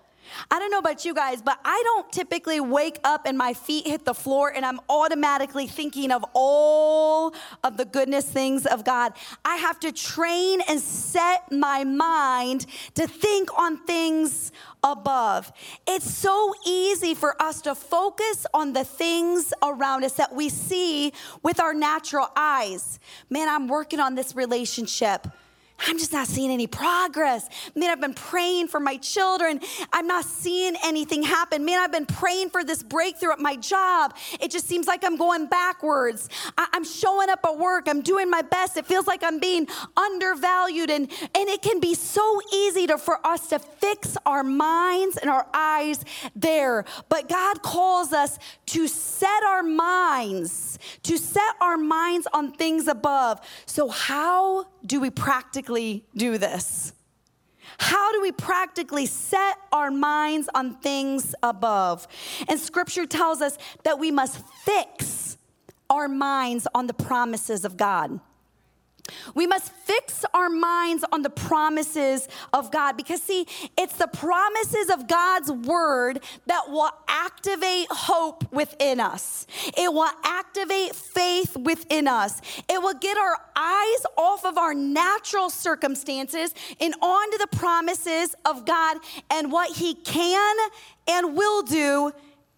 I 0.51 0.59
don't 0.59 0.71
know 0.71 0.79
about 0.79 1.05
you 1.05 1.13
guys, 1.13 1.41
but 1.41 1.59
I 1.63 1.81
don't 1.85 2.11
typically 2.11 2.59
wake 2.59 2.99
up 3.03 3.25
and 3.25 3.37
my 3.37 3.53
feet 3.53 3.87
hit 3.87 4.05
the 4.05 4.13
floor 4.13 4.51
and 4.53 4.65
I'm 4.65 4.79
automatically 4.89 5.67
thinking 5.67 6.11
of 6.11 6.25
all 6.33 7.33
of 7.63 7.77
the 7.77 7.85
goodness 7.85 8.25
things 8.25 8.65
of 8.65 8.83
God. 8.83 9.13
I 9.45 9.55
have 9.57 9.79
to 9.81 9.91
train 9.91 10.61
and 10.67 10.79
set 10.79 11.51
my 11.51 11.83
mind 11.83 12.65
to 12.95 13.07
think 13.07 13.49
on 13.57 13.77
things 13.85 14.51
above. 14.83 15.51
It's 15.87 16.09
so 16.09 16.53
easy 16.65 17.13
for 17.13 17.41
us 17.41 17.61
to 17.61 17.75
focus 17.75 18.45
on 18.53 18.73
the 18.73 18.83
things 18.83 19.53
around 19.61 20.03
us 20.03 20.13
that 20.13 20.33
we 20.33 20.49
see 20.49 21.13
with 21.43 21.59
our 21.59 21.73
natural 21.73 22.29
eyes. 22.35 22.99
Man, 23.29 23.49
I'm 23.49 23.67
working 23.67 23.99
on 23.99 24.15
this 24.15 24.35
relationship. 24.35 25.27
I'm 25.87 25.97
just 25.97 26.11
not 26.11 26.27
seeing 26.27 26.51
any 26.51 26.67
progress. 26.67 27.47
Man, 27.75 27.89
I've 27.89 28.01
been 28.01 28.13
praying 28.13 28.67
for 28.67 28.79
my 28.79 28.97
children. 28.97 29.61
I'm 29.93 30.07
not 30.07 30.25
seeing 30.25 30.75
anything 30.83 31.23
happen. 31.23 31.65
Man, 31.65 31.79
I've 31.79 31.91
been 31.91 32.05
praying 32.05 32.49
for 32.49 32.63
this 32.63 32.83
breakthrough 32.83 33.31
at 33.31 33.39
my 33.39 33.55
job. 33.55 34.15
It 34.39 34.51
just 34.51 34.67
seems 34.67 34.87
like 34.87 35.03
I'm 35.03 35.15
going 35.15 35.47
backwards. 35.47 36.29
I- 36.57 36.67
am 36.73 36.83
showing 36.83 37.29
up 37.29 37.39
at 37.45 37.57
work. 37.57 37.85
I'm 37.87 38.01
doing 38.01 38.29
my 38.29 38.41
best. 38.41 38.77
It 38.77 38.85
feels 38.85 39.07
like 39.07 39.23
I'm 39.23 39.39
being 39.39 39.67
undervalued. 39.95 40.89
And, 40.89 41.09
and 41.35 41.49
it 41.49 41.61
can 41.61 41.79
be 41.79 41.95
so 41.95 42.41
easy 42.53 42.87
to, 42.87 42.97
for 42.97 43.25
us 43.25 43.47
to 43.49 43.59
fix 43.59 44.17
our 44.25 44.43
minds 44.43 45.17
and 45.17 45.29
our 45.29 45.47
eyes 45.53 46.03
there. 46.35 46.85
But 47.07 47.29
God 47.29 47.61
calls 47.61 48.13
us 48.13 48.37
to 48.67 48.87
set 48.87 49.43
our 49.43 49.63
minds, 49.63 50.79
to 51.03 51.17
set 51.17 51.55
our 51.61 51.77
minds 51.77 52.27
on 52.33 52.51
things 52.51 52.87
above. 52.87 53.39
So, 53.65 53.89
how 53.89 54.67
do 54.85 54.99
we 54.99 55.09
practically 55.09 55.68
do 56.15 56.37
this? 56.37 56.93
How 57.77 58.11
do 58.11 58.21
we 58.21 58.31
practically 58.31 59.05
set 59.05 59.57
our 59.71 59.89
minds 59.89 60.49
on 60.53 60.75
things 60.75 61.33
above? 61.41 62.07
And 62.47 62.59
scripture 62.59 63.05
tells 63.05 63.41
us 63.41 63.57
that 63.83 63.99
we 63.99 64.11
must 64.11 64.41
fix 64.65 65.37
our 65.89 66.07
minds 66.07 66.67
on 66.75 66.87
the 66.87 66.93
promises 66.93 67.63
of 67.65 67.77
God. 67.77 68.19
We 69.35 69.47
must 69.47 69.71
fix 69.71 70.25
our 70.33 70.49
minds 70.49 71.05
on 71.11 71.21
the 71.21 71.29
promises 71.29 72.27
of 72.53 72.71
God 72.71 72.97
because, 72.97 73.21
see, 73.21 73.45
it's 73.77 73.95
the 73.95 74.07
promises 74.07 74.89
of 74.89 75.07
God's 75.07 75.51
word 75.51 76.21
that 76.47 76.69
will 76.69 76.91
activate 77.07 77.87
hope 77.89 78.51
within 78.51 78.99
us. 78.99 79.47
It 79.77 79.93
will 79.93 80.11
activate 80.23 80.95
faith 80.95 81.55
within 81.57 82.07
us. 82.07 82.41
It 82.69 82.81
will 82.81 82.93
get 82.93 83.17
our 83.17 83.37
eyes 83.55 84.05
off 84.17 84.45
of 84.45 84.57
our 84.57 84.73
natural 84.73 85.49
circumstances 85.49 86.53
and 86.79 86.93
onto 87.01 87.37
the 87.37 87.47
promises 87.47 88.35
of 88.45 88.65
God 88.65 88.97
and 89.29 89.51
what 89.51 89.75
He 89.75 89.95
can 89.95 90.69
and 91.07 91.35
will 91.35 91.63
do 91.63 92.11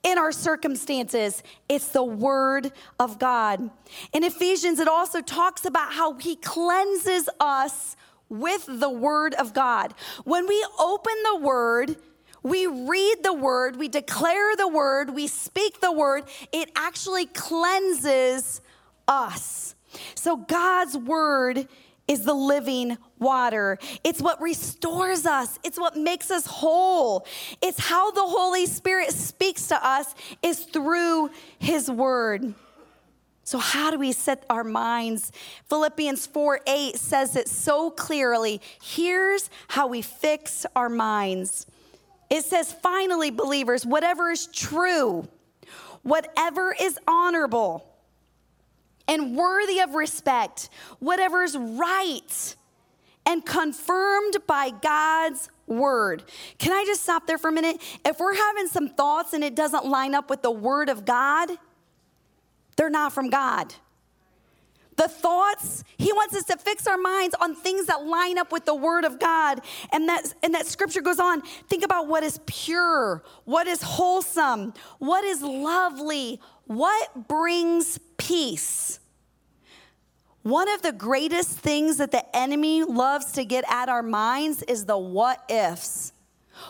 in 0.03 0.17
our 0.17 0.31
circumstances. 0.31 1.43
It's 1.69 1.89
the 1.89 2.03
Word 2.03 2.71
of 2.99 3.19
God. 3.19 3.69
In 4.13 4.23
Ephesians, 4.23 4.79
it 4.79 4.87
also 4.87 5.21
talks 5.21 5.65
about 5.65 5.93
how 5.93 6.13
He 6.15 6.35
cleanses 6.35 7.29
us 7.39 7.95
with 8.29 8.65
the 8.67 8.89
Word 8.89 9.33
of 9.35 9.53
God. 9.53 9.93
When 10.23 10.47
we 10.47 10.65
open 10.79 11.13
the 11.23 11.39
Word, 11.39 11.97
we 12.43 12.65
read 12.65 13.17
the 13.21 13.33
word, 13.33 13.75
we 13.75 13.87
declare 13.87 14.55
the 14.55 14.67
word, 14.67 15.11
we 15.11 15.27
speak 15.27 15.79
the 15.79 15.91
word, 15.91 16.23
it 16.51 16.71
actually 16.75 17.27
cleanses 17.27 18.61
us. 19.07 19.75
So 20.15 20.37
God's 20.37 20.97
word 20.97 21.67
is 22.07 22.25
the 22.25 22.33
living 22.33 22.97
water. 23.19 23.77
It's 24.03 24.21
what 24.21 24.41
restores 24.41 25.25
us. 25.25 25.59
It's 25.63 25.79
what 25.79 25.95
makes 25.95 26.31
us 26.31 26.45
whole. 26.45 27.25
It's 27.61 27.79
how 27.79 28.11
the 28.11 28.23
Holy 28.25 28.65
Spirit 28.65 29.11
speaks 29.11 29.67
to 29.67 29.87
us 29.87 30.13
is 30.41 30.65
through 30.65 31.29
his 31.59 31.89
word. 31.89 32.53
So 33.43 33.57
how 33.57 33.91
do 33.91 33.99
we 33.99 34.11
set 34.11 34.45
our 34.49 34.63
minds? 34.63 35.31
Philippians 35.67 36.25
4 36.27 36.61
8 36.65 36.95
says 36.95 37.35
it 37.35 37.47
so 37.47 37.89
clearly. 37.89 38.61
Here's 38.81 39.49
how 39.67 39.87
we 39.87 40.01
fix 40.01 40.65
our 40.75 40.89
minds. 40.89 41.65
It 42.29 42.45
says, 42.45 42.71
finally, 42.71 43.29
believers, 43.29 43.85
whatever 43.85 44.29
is 44.29 44.47
true, 44.47 45.27
whatever 46.01 46.73
is 46.79 46.97
honorable, 47.05 47.90
and 49.07 49.35
worthy 49.35 49.79
of 49.79 49.93
respect, 49.95 50.69
whatever 50.99 51.43
is 51.43 51.57
right 51.57 52.55
and 53.25 53.45
confirmed 53.45 54.37
by 54.47 54.71
God's 54.81 55.49
word. 55.67 56.23
Can 56.57 56.71
I 56.73 56.83
just 56.85 57.03
stop 57.03 57.27
there 57.27 57.37
for 57.37 57.49
a 57.49 57.51
minute? 57.51 57.81
If 58.05 58.19
we're 58.19 58.35
having 58.35 58.67
some 58.67 58.89
thoughts 58.89 59.33
and 59.33 59.43
it 59.43 59.55
doesn't 59.55 59.85
line 59.85 60.15
up 60.15 60.29
with 60.29 60.41
the 60.41 60.51
word 60.51 60.89
of 60.89 61.05
God, 61.05 61.49
they're 62.77 62.89
not 62.89 63.13
from 63.13 63.29
God. 63.29 63.73
The 64.97 65.07
thoughts, 65.07 65.83
he 65.97 66.11
wants 66.13 66.35
us 66.35 66.43
to 66.45 66.57
fix 66.57 66.85
our 66.85 66.97
minds 66.97 67.35
on 67.39 67.55
things 67.55 67.87
that 67.87 68.05
line 68.05 68.37
up 68.37 68.51
with 68.51 68.65
the 68.65 68.75
word 68.75 69.05
of 69.05 69.19
God. 69.19 69.61
And 69.91 70.07
that, 70.09 70.33
and 70.43 70.53
that 70.53 70.67
scripture 70.67 71.01
goes 71.01 71.19
on. 71.19 71.41
Think 71.69 71.83
about 71.83 72.07
what 72.07 72.23
is 72.23 72.39
pure, 72.45 73.23
what 73.45 73.67
is 73.67 73.81
wholesome, 73.81 74.73
what 74.99 75.23
is 75.23 75.41
lovely, 75.41 76.39
what 76.65 77.27
brings 77.27 77.97
peace. 78.31 79.01
One 80.43 80.69
of 80.69 80.81
the 80.81 80.93
greatest 80.93 81.49
things 81.49 81.97
that 81.97 82.11
the 82.11 82.23
enemy 82.33 82.81
loves 82.81 83.33
to 83.33 83.43
get 83.43 83.65
at 83.69 83.89
our 83.89 84.01
minds 84.01 84.63
is 84.63 84.85
the 84.85 84.97
what 84.97 85.43
ifs. 85.49 86.13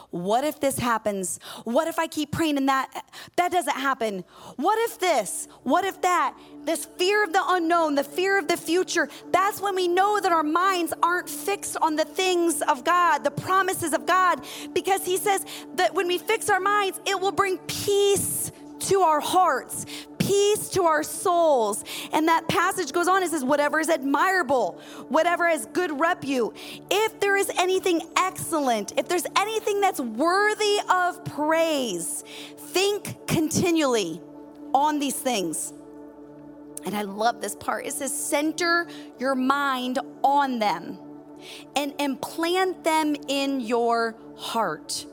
What 0.09 0.43
if 0.43 0.59
this 0.59 0.79
happens? 0.79 1.39
What 1.63 1.87
if 1.87 1.99
I 1.99 2.07
keep 2.07 2.31
praying 2.31 2.57
and 2.57 2.67
that 2.67 3.05
that 3.35 3.51
doesn't 3.51 3.75
happen? 3.75 4.23
What 4.55 4.79
if 4.89 4.99
this? 4.99 5.47
What 5.61 5.85
if 5.85 6.01
that? 6.01 6.35
This 6.63 6.85
fear 6.85 7.23
of 7.23 7.31
the 7.31 7.43
unknown, 7.45 7.93
the 7.93 8.03
fear 8.03 8.39
of 8.39 8.47
the 8.47 8.57
future, 8.57 9.07
that's 9.31 9.61
when 9.61 9.75
we 9.75 9.87
know 9.87 10.19
that 10.19 10.31
our 10.31 10.43
minds 10.43 10.93
aren't 11.03 11.29
fixed 11.29 11.77
on 11.77 11.95
the 11.95 12.05
things 12.05 12.63
of 12.63 12.83
God, 12.83 13.23
the 13.23 13.31
promises 13.31 13.93
of 13.93 14.07
God, 14.07 14.43
because 14.73 15.05
He 15.05 15.17
says 15.17 15.45
that 15.75 15.93
when 15.93 16.07
we 16.07 16.17
fix 16.17 16.49
our 16.49 16.59
minds, 16.59 16.99
it 17.05 17.19
will 17.19 17.31
bring 17.31 17.59
peace 17.67 18.51
to 18.81 19.01
our 19.01 19.19
hearts, 19.19 19.85
peace 20.31 20.69
to 20.69 20.83
our 20.83 21.03
souls. 21.03 21.83
And 22.13 22.29
that 22.29 22.47
passage 22.47 22.93
goes 22.93 23.09
on, 23.09 23.21
it 23.21 23.31
says, 23.31 23.43
whatever 23.43 23.81
is 23.81 23.89
admirable, 23.89 24.79
whatever 25.09 25.49
has 25.49 25.65
good 25.65 25.99
repute, 25.99 26.55
if 26.89 27.19
there 27.19 27.35
is 27.35 27.51
anything 27.57 28.01
excellent, 28.17 28.93
if 28.97 29.09
there's 29.09 29.25
anything 29.35 29.81
that's 29.81 29.99
worthy 29.99 30.77
of 30.89 31.25
praise, 31.25 32.23
think 32.57 33.27
continually 33.27 34.21
on 34.73 34.99
these 34.99 35.15
things. 35.15 35.73
And 36.85 36.95
I 36.95 37.01
love 37.01 37.41
this 37.41 37.55
part. 37.55 37.85
It 37.85 37.93
says, 37.93 38.17
center 38.17 38.87
your 39.19 39.35
mind 39.35 39.99
on 40.23 40.59
them 40.59 40.97
and 41.75 41.93
implant 41.99 42.85
them 42.85 43.15
in 43.27 43.59
your 43.59 44.15
heart. 44.37 45.05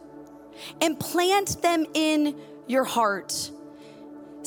Implant 0.80 1.60
them 1.60 1.86
in 1.92 2.38
your 2.68 2.84
heart. 2.84 3.50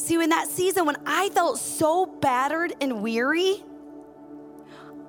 See, 0.02 0.16
in 0.16 0.32
that 0.32 0.48
season 0.48 0.88
when 0.88 0.98
I 1.06 1.30
felt 1.30 1.60
so 1.60 2.08
battered 2.08 2.74
and 2.82 3.04
weary, 3.04 3.64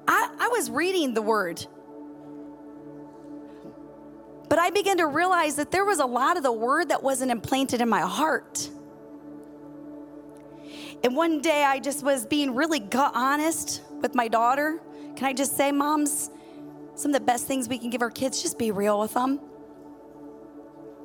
I, 0.06 0.28
I 0.38 0.48
was 0.48 0.70
reading 0.70 1.14
the 1.14 1.22
word. 1.22 1.66
But 4.50 4.58
I 4.58 4.68
began 4.68 4.98
to 4.98 5.06
realize 5.06 5.56
that 5.56 5.70
there 5.70 5.86
was 5.86 5.98
a 5.98 6.04
lot 6.04 6.36
of 6.36 6.42
the 6.42 6.52
word 6.52 6.90
that 6.90 7.02
wasn't 7.02 7.30
implanted 7.30 7.80
in 7.80 7.88
my 7.88 8.02
heart. 8.02 8.68
And 11.02 11.16
one 11.16 11.40
day 11.40 11.64
I 11.64 11.78
just 11.78 12.02
was 12.04 12.26
being 12.26 12.54
really 12.54 12.78
gut 12.78 13.12
honest 13.14 13.80
with 14.02 14.14
my 14.14 14.28
daughter. 14.28 14.78
Can 15.16 15.26
I 15.26 15.32
just 15.32 15.56
say, 15.56 15.72
moms, 15.72 16.28
some 16.96 17.14
of 17.14 17.18
the 17.18 17.24
best 17.24 17.46
things 17.46 17.66
we 17.66 17.78
can 17.78 17.88
give 17.88 18.02
our 18.02 18.10
kids, 18.10 18.42
just 18.42 18.58
be 18.58 18.70
real 18.70 19.00
with 19.00 19.14
them. 19.14 19.40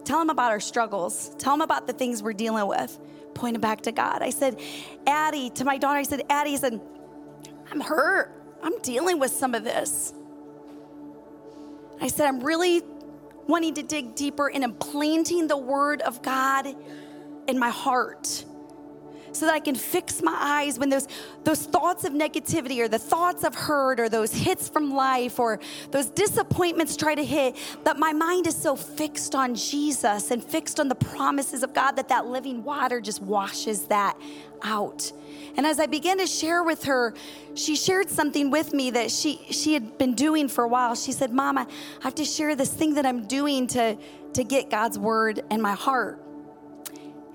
Tell 0.08 0.20
them 0.20 0.30
about 0.30 0.52
our 0.52 0.62
struggles, 0.62 1.36
tell 1.38 1.52
them 1.52 1.60
about 1.60 1.86
the 1.86 1.92
things 1.92 2.24
we're 2.24 2.32
dealing 2.32 2.66
with 2.66 2.98
pointed 3.34 3.60
back 3.60 3.82
to 3.82 3.92
God. 3.92 4.22
I 4.22 4.30
said, 4.30 4.58
Addie, 5.06 5.50
to 5.50 5.66
my 5.66 5.78
daughter, 5.78 6.00
I 6.00 6.04
said, 6.04 6.22
Addie, 6.30 6.54
I 6.54 6.56
said, 6.56 6.80
I'm 7.70 7.82
hurt. 7.82 8.32
I'm 8.64 8.80
dealing 8.80 9.20
with 9.20 9.32
some 9.32 9.54
of 9.54 9.66
this. 9.66 10.14
I 12.00 12.08
said, 12.08 12.26
I'm 12.26 12.40
really 12.40 12.84
wanting 13.48 13.74
to 13.74 13.84
dig 13.84 14.16
deeper 14.16 14.50
and 14.50 14.64
implanting 14.64 15.48
the 15.48 15.58
word 15.58 16.02
of 16.02 16.22
God 16.22 16.74
in 17.50 17.60
my 17.60 17.70
heart. 17.70 18.46
So 19.38 19.46
that 19.46 19.54
I 19.54 19.60
can 19.60 19.76
fix 19.76 20.22
my 20.22 20.36
eyes 20.38 20.80
when 20.80 20.90
those, 20.90 21.08
those 21.44 21.64
thoughts 21.64 22.04
of 22.04 22.14
negativity 22.14 22.80
or 22.80 22.88
the 22.88 23.00
thoughts 23.00 23.44
of 23.44 23.56
hurt 23.56 24.00
or 24.00 24.10
those 24.10 24.34
hits 24.34 24.68
from 24.68 24.94
life 24.94 25.40
or 25.40 25.60
those 25.92 26.08
disappointments 26.08 26.98
try 26.98 27.16
to 27.16 27.24
hit, 27.24 27.56
that 27.84 27.98
my 27.98 28.14
mind 28.14 28.48
is 28.48 28.56
so 28.56 28.76
fixed 28.76 29.36
on 29.36 29.56
Jesus 29.56 30.32
and 30.32 30.44
fixed 30.44 30.80
on 30.80 30.88
the 30.88 30.96
promises 30.96 31.64
of 31.64 31.74
God 31.74 31.92
that 31.94 32.10
that 32.10 32.26
living 32.26 32.64
water 32.64 33.00
just 33.00 33.22
washes 33.22 33.84
that 33.88 34.18
out. 34.64 35.12
And 35.56 35.66
as 35.66 35.80
I 35.80 35.86
began 35.86 36.18
to 36.20 36.28
share 36.28 36.64
with 36.64 36.84
her, 36.86 37.14
she 37.56 37.76
shared 37.76 38.10
something 38.10 38.52
with 38.52 38.74
me 38.74 38.92
that 38.92 39.12
she, 39.12 39.42
she 39.50 39.74
had 39.74 39.98
been 39.98 40.14
doing 40.14 40.48
for 40.48 40.64
a 40.64 40.68
while. 40.68 40.96
She 40.96 41.12
said, 41.12 41.32
Mom, 41.32 41.58
I 41.58 41.66
have 42.02 42.16
to 42.16 42.26
share 42.26 42.56
this 42.56 42.72
thing 42.72 42.96
that 42.96 43.06
I'm 43.06 43.26
doing 43.26 43.68
to, 43.68 43.98
to 44.34 44.44
get 44.44 44.70
God's 44.70 45.00
word 45.00 45.44
in 45.50 45.62
my 45.62 45.74
heart. 45.74 46.22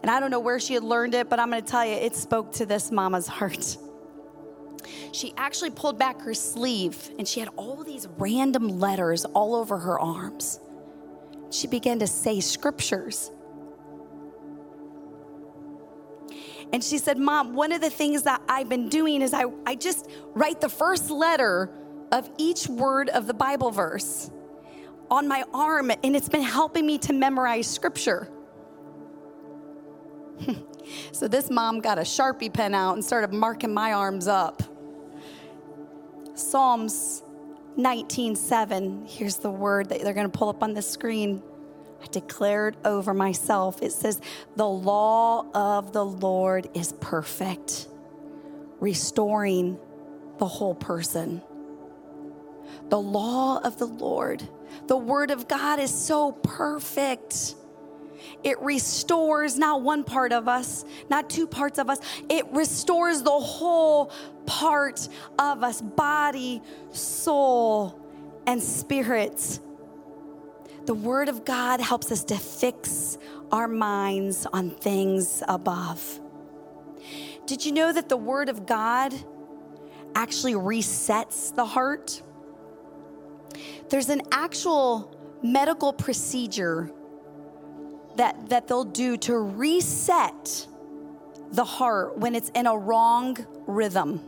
And 0.02 0.10
I 0.10 0.18
don't 0.20 0.30
know 0.30 0.40
where 0.40 0.58
she 0.58 0.74
had 0.74 0.82
learned 0.82 1.14
it, 1.14 1.30
but 1.30 1.38
I'm 1.38 1.50
going 1.50 1.62
to 1.62 1.68
tell 1.68 1.86
you, 1.86 1.94
it 1.94 2.16
spoke 2.16 2.52
to 2.54 2.66
this 2.66 2.90
mama's 2.90 3.26
heart. 3.28 3.78
She 5.12 5.32
actually 5.36 5.70
pulled 5.70 5.98
back 5.98 6.20
her 6.22 6.34
sleeve 6.34 7.10
and 7.18 7.28
she 7.28 7.38
had 7.38 7.48
all 7.56 7.84
these 7.84 8.08
random 8.18 8.80
letters 8.80 9.24
all 9.26 9.54
over 9.54 9.78
her 9.78 10.00
arms. 10.00 10.58
She 11.50 11.66
began 11.66 12.00
to 12.00 12.06
say 12.06 12.40
scriptures. 12.40 13.30
And 16.72 16.82
she 16.82 16.96
said, 16.96 17.18
Mom, 17.18 17.54
one 17.54 17.70
of 17.70 17.82
the 17.82 17.90
things 17.90 18.22
that 18.22 18.40
I've 18.48 18.68
been 18.68 18.88
doing 18.88 19.20
is 19.20 19.34
I, 19.34 19.44
I 19.66 19.74
just 19.74 20.08
write 20.34 20.60
the 20.60 20.70
first 20.70 21.10
letter 21.10 21.70
of 22.10 22.28
each 22.38 22.66
word 22.66 23.10
of 23.10 23.26
the 23.26 23.34
Bible 23.34 23.70
verse 23.70 24.30
on 25.10 25.28
my 25.28 25.44
arm, 25.52 25.90
and 25.90 26.16
it's 26.16 26.30
been 26.30 26.42
helping 26.42 26.86
me 26.86 26.96
to 26.96 27.12
memorize 27.12 27.66
scripture. 27.66 28.30
so 31.12 31.28
this 31.28 31.50
mom 31.50 31.80
got 31.80 31.98
a 31.98 32.02
Sharpie 32.02 32.52
pen 32.52 32.74
out 32.74 32.94
and 32.94 33.04
started 33.04 33.32
marking 33.32 33.72
my 33.72 33.92
arms 33.92 34.26
up. 34.28 34.62
Psalms 36.34 37.22
19:7. 37.76 39.06
Here's 39.08 39.36
the 39.36 39.50
word 39.50 39.88
that 39.88 40.02
they're 40.02 40.14
going 40.14 40.30
to 40.30 40.38
pull 40.38 40.48
up 40.48 40.62
on 40.62 40.74
the 40.74 40.82
screen. 40.82 41.42
I 42.02 42.06
declared 42.06 42.76
over 42.84 43.14
myself. 43.14 43.82
It 43.82 43.92
says, 43.92 44.20
"The 44.56 44.68
law 44.68 45.46
of 45.54 45.92
the 45.92 46.04
Lord 46.04 46.68
is 46.74 46.92
perfect, 47.00 47.88
restoring 48.80 49.78
the 50.38 50.46
whole 50.46 50.74
person." 50.74 51.42
The 52.88 53.00
law 53.00 53.58
of 53.58 53.78
the 53.78 53.86
Lord, 53.86 54.46
the 54.86 54.96
word 54.96 55.30
of 55.30 55.48
God 55.48 55.78
is 55.78 55.94
so 55.94 56.32
perfect. 56.32 57.54
It 58.42 58.60
restores 58.60 59.58
not 59.58 59.82
one 59.82 60.04
part 60.04 60.32
of 60.32 60.48
us, 60.48 60.84
not 61.08 61.30
two 61.30 61.46
parts 61.46 61.78
of 61.78 61.88
us. 61.90 61.98
It 62.28 62.46
restores 62.52 63.22
the 63.22 63.30
whole 63.30 64.12
part 64.46 65.08
of 65.38 65.62
us 65.62 65.80
body, 65.80 66.62
soul, 66.90 67.98
and 68.46 68.62
spirit. 68.62 69.60
The 70.86 70.94
Word 70.94 71.28
of 71.28 71.44
God 71.44 71.80
helps 71.80 72.10
us 72.10 72.24
to 72.24 72.36
fix 72.36 73.18
our 73.52 73.68
minds 73.68 74.46
on 74.52 74.70
things 74.70 75.42
above. 75.46 76.20
Did 77.46 77.64
you 77.64 77.72
know 77.72 77.92
that 77.92 78.08
the 78.08 78.16
Word 78.16 78.48
of 78.48 78.66
God 78.66 79.14
actually 80.14 80.54
resets 80.54 81.54
the 81.54 81.64
heart? 81.64 82.22
There's 83.90 84.08
an 84.08 84.22
actual 84.32 85.14
medical 85.42 85.92
procedure 85.92 86.90
that, 88.16 88.48
that 88.48 88.68
they'll 88.68 88.84
do 88.84 89.16
to 89.18 89.36
reset 89.36 90.66
the 91.50 91.64
heart 91.64 92.18
when 92.18 92.34
it's 92.34 92.48
in 92.50 92.66
a 92.66 92.76
wrong 92.76 93.36
rhythm. 93.66 94.20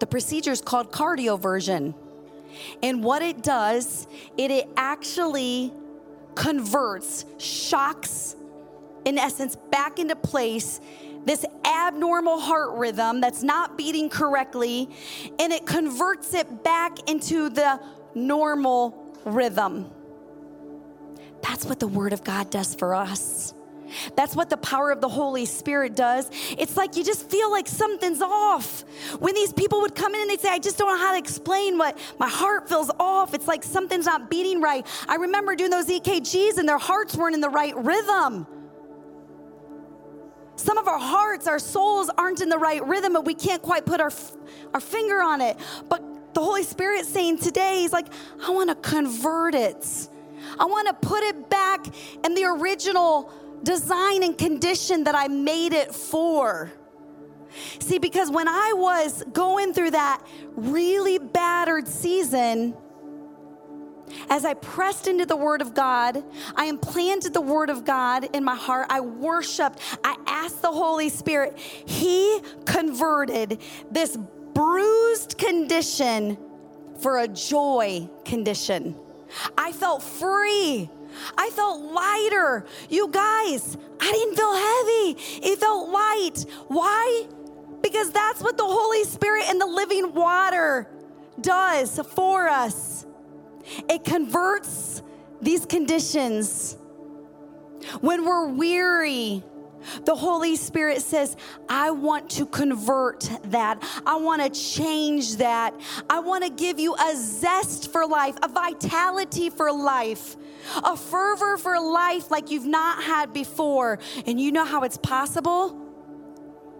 The 0.00 0.06
procedure 0.06 0.50
is 0.50 0.60
called 0.60 0.92
cardioversion. 0.92 1.94
And 2.82 3.04
what 3.04 3.22
it 3.22 3.42
does, 3.42 4.06
it, 4.36 4.50
it 4.50 4.68
actually 4.76 5.72
converts, 6.34 7.24
shocks, 7.38 8.34
in 9.04 9.18
essence, 9.18 9.56
back 9.70 9.98
into 9.98 10.16
place 10.16 10.80
this 11.24 11.44
abnormal 11.64 12.40
heart 12.40 12.70
rhythm 12.78 13.20
that's 13.20 13.42
not 13.42 13.76
beating 13.76 14.08
correctly, 14.08 14.88
and 15.38 15.52
it 15.52 15.66
converts 15.66 16.34
it 16.34 16.64
back 16.64 17.10
into 17.10 17.50
the 17.50 17.80
normal 18.14 19.14
rhythm. 19.24 19.90
That's 21.42 21.64
what 21.64 21.80
the 21.80 21.88
Word 21.88 22.12
of 22.12 22.24
God 22.24 22.50
does 22.50 22.74
for 22.74 22.94
us. 22.94 23.54
That's 24.16 24.36
what 24.36 24.50
the 24.50 24.56
power 24.56 24.90
of 24.90 25.00
the 25.00 25.08
Holy 25.08 25.46
Spirit 25.46 25.96
does. 25.96 26.30
It's 26.56 26.76
like 26.76 26.96
you 26.96 27.04
just 27.04 27.28
feel 27.28 27.50
like 27.50 27.66
something's 27.66 28.22
off. 28.22 28.82
When 29.18 29.34
these 29.34 29.52
people 29.52 29.80
would 29.80 29.94
come 29.94 30.14
in 30.14 30.20
and 30.20 30.30
they'd 30.30 30.40
say, 30.40 30.50
I 30.50 30.58
just 30.58 30.78
don't 30.78 30.88
know 30.88 31.04
how 31.04 31.12
to 31.12 31.18
explain 31.18 31.78
what 31.78 31.98
my 32.18 32.28
heart 32.28 32.68
feels 32.68 32.90
off. 33.00 33.34
It's 33.34 33.48
like 33.48 33.64
something's 33.64 34.06
not 34.06 34.30
beating 34.30 34.60
right. 34.60 34.86
I 35.08 35.16
remember 35.16 35.54
doing 35.54 35.70
those 35.70 35.88
EKGs 35.88 36.58
and 36.58 36.68
their 36.68 36.78
hearts 36.78 37.16
weren't 37.16 37.34
in 37.34 37.40
the 37.40 37.50
right 37.50 37.76
rhythm. 37.76 38.46
Some 40.56 40.76
of 40.76 40.88
our 40.88 40.98
hearts, 40.98 41.46
our 41.46 41.58
souls 41.58 42.10
aren't 42.18 42.42
in 42.42 42.50
the 42.50 42.58
right 42.58 42.86
rhythm, 42.86 43.14
but 43.14 43.24
we 43.24 43.34
can't 43.34 43.62
quite 43.62 43.86
put 43.86 44.00
our, 44.00 44.12
our 44.74 44.80
finger 44.80 45.22
on 45.22 45.40
it. 45.40 45.56
But 45.88 46.34
the 46.34 46.42
Holy 46.42 46.64
Spirit's 46.64 47.08
saying 47.08 47.38
today, 47.38 47.80
He's 47.80 47.92
like, 47.92 48.06
I 48.44 48.50
want 48.50 48.68
to 48.68 48.74
convert 48.74 49.54
it. 49.54 50.08
I 50.58 50.64
want 50.64 50.88
to 50.88 50.94
put 51.08 51.22
it 51.22 51.48
back 51.50 51.86
in 52.24 52.34
the 52.34 52.44
original 52.44 53.32
design 53.62 54.22
and 54.22 54.36
condition 54.36 55.04
that 55.04 55.14
I 55.14 55.28
made 55.28 55.72
it 55.72 55.94
for. 55.94 56.72
See, 57.80 57.98
because 57.98 58.30
when 58.30 58.48
I 58.48 58.72
was 58.74 59.24
going 59.32 59.74
through 59.74 59.90
that 59.92 60.22
really 60.54 61.18
battered 61.18 61.88
season, 61.88 62.74
as 64.28 64.44
I 64.44 64.54
pressed 64.54 65.06
into 65.06 65.26
the 65.26 65.36
Word 65.36 65.62
of 65.62 65.74
God, 65.74 66.22
I 66.54 66.66
implanted 66.66 67.32
the 67.32 67.40
Word 67.40 67.70
of 67.70 67.84
God 67.84 68.28
in 68.34 68.44
my 68.44 68.54
heart. 68.54 68.86
I 68.90 69.00
worshiped. 69.00 69.80
I 70.04 70.16
asked 70.26 70.62
the 70.62 70.72
Holy 70.72 71.08
Spirit. 71.08 71.58
He 71.58 72.40
converted 72.64 73.60
this 73.90 74.16
bruised 74.54 75.38
condition 75.38 76.38
for 77.00 77.18
a 77.18 77.28
joy 77.28 78.08
condition. 78.24 78.94
I 79.56 79.72
felt 79.72 80.02
free. 80.02 80.90
I 81.36 81.50
felt 81.50 81.80
lighter. 81.80 82.66
You 82.88 83.08
guys, 83.08 83.76
I 84.00 84.12
didn't 84.12 84.36
feel 84.36 84.54
heavy. 84.54 85.52
It 85.52 85.58
felt 85.58 85.90
light. 85.90 86.44
Why? 86.68 87.26
Because 87.82 88.12
that's 88.12 88.42
what 88.42 88.56
the 88.56 88.64
Holy 88.64 89.04
Spirit 89.04 89.44
and 89.48 89.60
the 89.60 89.66
living 89.66 90.14
water 90.14 90.88
does 91.40 91.98
for 92.14 92.48
us. 92.48 93.06
It 93.88 94.04
converts 94.04 95.02
these 95.40 95.66
conditions. 95.66 96.76
When 98.00 98.24
we're 98.26 98.48
weary, 98.48 99.42
the 100.04 100.14
Holy 100.14 100.56
Spirit 100.56 101.02
says, 101.02 101.36
I 101.68 101.90
want 101.90 102.30
to 102.30 102.46
convert 102.46 103.28
that. 103.44 103.82
I 104.06 104.16
want 104.16 104.42
to 104.42 104.50
change 104.60 105.36
that. 105.36 105.78
I 106.08 106.20
want 106.20 106.44
to 106.44 106.50
give 106.50 106.78
you 106.78 106.94
a 106.94 107.16
zest 107.16 107.92
for 107.92 108.06
life, 108.06 108.36
a 108.42 108.48
vitality 108.48 109.50
for 109.50 109.72
life, 109.72 110.36
a 110.76 110.96
fervor 110.96 111.56
for 111.56 111.80
life 111.80 112.30
like 112.30 112.50
you've 112.50 112.66
not 112.66 113.02
had 113.02 113.32
before. 113.32 113.98
And 114.26 114.40
you 114.40 114.52
know 114.52 114.64
how 114.64 114.82
it's 114.82 114.98
possible? 114.98 115.76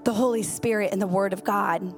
The 0.04 0.12
Holy 0.12 0.42
Spirit 0.42 0.90
and 0.92 1.00
the 1.00 1.06
Word 1.06 1.32
of 1.32 1.44
God. 1.44 1.94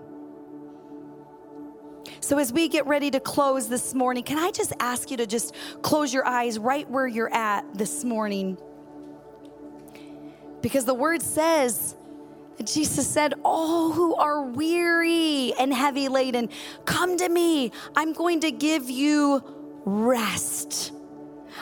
So, 2.20 2.38
as 2.38 2.52
we 2.52 2.68
get 2.68 2.86
ready 2.86 3.10
to 3.10 3.20
close 3.20 3.68
this 3.68 3.94
morning, 3.94 4.22
can 4.22 4.38
I 4.38 4.50
just 4.50 4.72
ask 4.78 5.10
you 5.10 5.16
to 5.18 5.26
just 5.26 5.54
close 5.82 6.14
your 6.14 6.26
eyes 6.26 6.58
right 6.58 6.88
where 6.88 7.06
you're 7.06 7.32
at 7.32 7.64
this 7.74 8.04
morning? 8.04 8.58
Because 10.62 10.84
the 10.84 10.94
word 10.94 11.20
says, 11.20 11.96
that 12.56 12.66
Jesus 12.66 13.06
said, 13.06 13.34
All 13.44 13.92
who 13.92 14.14
are 14.14 14.42
weary 14.42 15.52
and 15.58 15.72
heavy 15.72 16.08
laden, 16.08 16.48
come 16.84 17.16
to 17.16 17.28
me. 17.28 17.72
I'm 17.96 18.12
going 18.12 18.40
to 18.40 18.50
give 18.50 18.88
you 18.88 19.42
rest. 19.84 20.92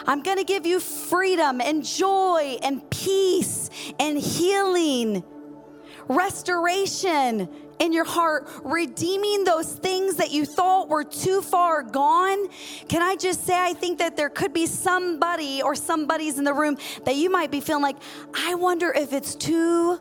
I'm 0.07 0.22
going 0.22 0.38
to 0.38 0.44
give 0.44 0.66
you 0.66 0.80
freedom 0.80 1.61
and 1.61 1.84
joy 1.84 2.59
and 2.62 2.88
peace 2.90 3.70
and 3.98 4.18
healing, 4.18 5.24
restoration 6.09 7.48
in 7.81 7.93
your 7.93 8.05
heart, 8.05 8.49
redeeming 8.62 9.45
those 9.45 9.72
things 9.72 10.16
that 10.16 10.31
you 10.31 10.45
thought 10.45 10.89
were 10.89 11.03
too 11.03 11.41
far 11.41 11.83
gone. 11.83 12.49
Can 12.89 13.03
I 13.03 13.16
just 13.16 13.45
say, 13.45 13.59
I 13.59 13.72
think 13.72 13.99
that 13.99 14.16
there 14.16 14.28
could 14.28 14.53
be 14.53 14.66
somebody 14.66 15.62
or 15.62 15.74
somebody's 15.74 16.39
in 16.39 16.45
the 16.45 16.55
room 16.55 16.76
that 17.05 17.16
you 17.16 17.31
might 17.31 17.51
be 17.51 17.61
feeling 17.61 17.83
like, 17.83 17.97
I 18.35 18.55
wonder 18.55 18.93
if 18.93 19.12
it's 19.12 19.35
too 19.35 19.99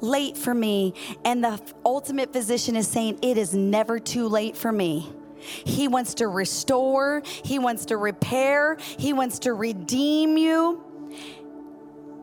late 0.00 0.36
for 0.36 0.54
me. 0.54 0.94
And 1.24 1.42
the 1.42 1.60
ultimate 1.84 2.32
physician 2.32 2.76
is 2.76 2.86
saying, 2.86 3.18
It 3.20 3.36
is 3.36 3.54
never 3.54 3.98
too 3.98 4.28
late 4.28 4.56
for 4.56 4.70
me. 4.70 5.12
He 5.38 5.88
wants 5.88 6.14
to 6.14 6.28
restore, 6.28 7.22
He 7.24 7.58
wants 7.58 7.86
to 7.86 7.96
repair, 7.96 8.76
He 8.98 9.12
wants 9.12 9.40
to 9.40 9.52
redeem 9.52 10.36
you. 10.36 10.82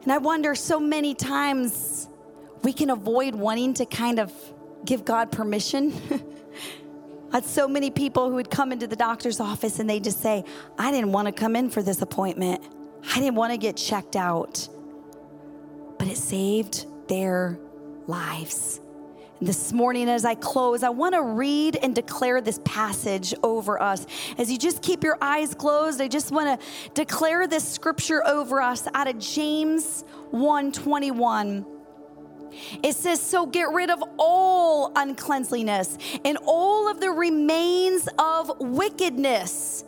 And 0.03 0.11
I 0.11 0.17
wonder 0.17 0.55
so 0.55 0.79
many 0.79 1.13
times 1.15 2.09
we 2.63 2.73
can 2.73 2.89
avoid 2.89 3.35
wanting 3.35 3.73
to 3.75 3.85
kind 3.85 4.19
of 4.19 4.31
give 4.85 5.05
God 5.05 5.31
permission. 5.31 5.93
I 7.31 7.37
had 7.37 7.45
so 7.45 7.67
many 7.67 7.89
people 7.89 8.29
who 8.29 8.35
would 8.35 8.51
come 8.51 8.71
into 8.71 8.85
the 8.85 8.95
doctor's 8.95 9.39
office 9.39 9.79
and 9.79 9.89
they 9.89 9.99
just 9.99 10.21
say, 10.21 10.43
I 10.77 10.91
didn't 10.91 11.11
want 11.11 11.27
to 11.27 11.31
come 11.31 11.55
in 11.55 11.69
for 11.69 11.81
this 11.81 12.01
appointment. 12.01 12.63
I 13.11 13.15
didn't 13.15 13.35
want 13.35 13.51
to 13.51 13.57
get 13.57 13.75
checked 13.75 14.15
out. 14.15 14.67
But 15.97 16.07
it 16.07 16.17
saved 16.17 16.85
their 17.07 17.57
lives. 18.05 18.79
And 19.39 19.47
this 19.49 19.73
morning, 19.73 20.09
as 20.09 20.25
I 20.25 20.35
close, 20.35 20.83
I 20.83 20.89
want 20.89 21.15
to 21.15 21.23
read 21.23 21.75
and 21.75 21.95
declare 21.95 22.39
this 22.39 22.59
passage 22.63 23.33
over 23.43 23.81
us. 23.81 24.05
As 24.37 24.51
you 24.51 24.57
just 24.57 24.81
keep 24.81 25.03
your 25.03 25.17
eyes 25.19 25.53
closed, 25.55 26.01
I 26.01 26.07
just 26.07 26.31
want 26.31 26.61
to 26.61 26.65
declare 26.93 27.47
this 27.47 27.67
scripture 27.67 28.25
over 28.27 28.61
us 28.61 28.87
out 28.93 29.07
of 29.07 29.17
James 29.17 30.05
121. 30.31 31.65
It 32.81 32.95
says, 32.95 33.21
So 33.21 33.45
get 33.45 33.71
rid 33.71 33.89
of 33.89 34.03
all 34.17 34.91
uncleanliness 34.95 35.97
and 36.23 36.37
all 36.45 36.89
of 36.89 36.99
the 36.99 37.11
remains 37.11 38.07
of 38.17 38.51
wickedness. 38.59 39.83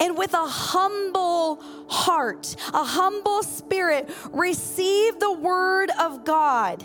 And 0.00 0.18
with 0.18 0.34
a 0.34 0.46
humble 0.46 1.62
heart, 1.88 2.56
a 2.74 2.84
humble 2.84 3.42
spirit, 3.42 4.10
receive 4.32 5.20
the 5.20 5.32
word 5.32 5.90
of 5.98 6.24
God, 6.24 6.82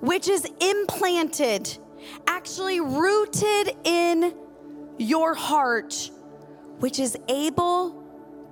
which 0.00 0.28
is 0.28 0.46
implanted, 0.60 1.76
actually 2.26 2.80
rooted 2.80 3.76
in 3.84 4.34
your 4.96 5.34
heart, 5.34 6.10
which 6.78 6.98
is 6.98 7.16
able 7.28 8.02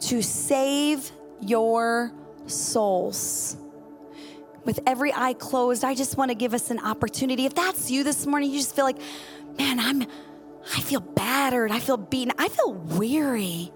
to 0.00 0.20
save 0.20 1.10
your 1.40 2.12
souls 2.46 3.56
with 4.66 4.80
every 4.86 5.12
eye 5.14 5.34
closed, 5.34 5.84
I 5.84 5.94
just 5.94 6.16
want 6.18 6.30
to 6.30 6.34
give 6.34 6.52
us 6.52 6.70
an 6.70 6.80
opportunity. 6.80 7.46
If 7.46 7.54
that's 7.54 7.90
you 7.90 8.04
this 8.04 8.26
morning, 8.26 8.50
you 8.50 8.58
just 8.58 8.74
feel 8.74 8.84
like, 8.84 8.98
man, 9.56 9.80
I'm 9.80 10.06
I 10.74 10.80
feel 10.80 11.00
battered, 11.00 11.70
I 11.70 11.78
feel 11.78 11.96
beaten, 11.96 12.32
I 12.38 12.48
feel 12.48 12.74
weary. 12.74 13.72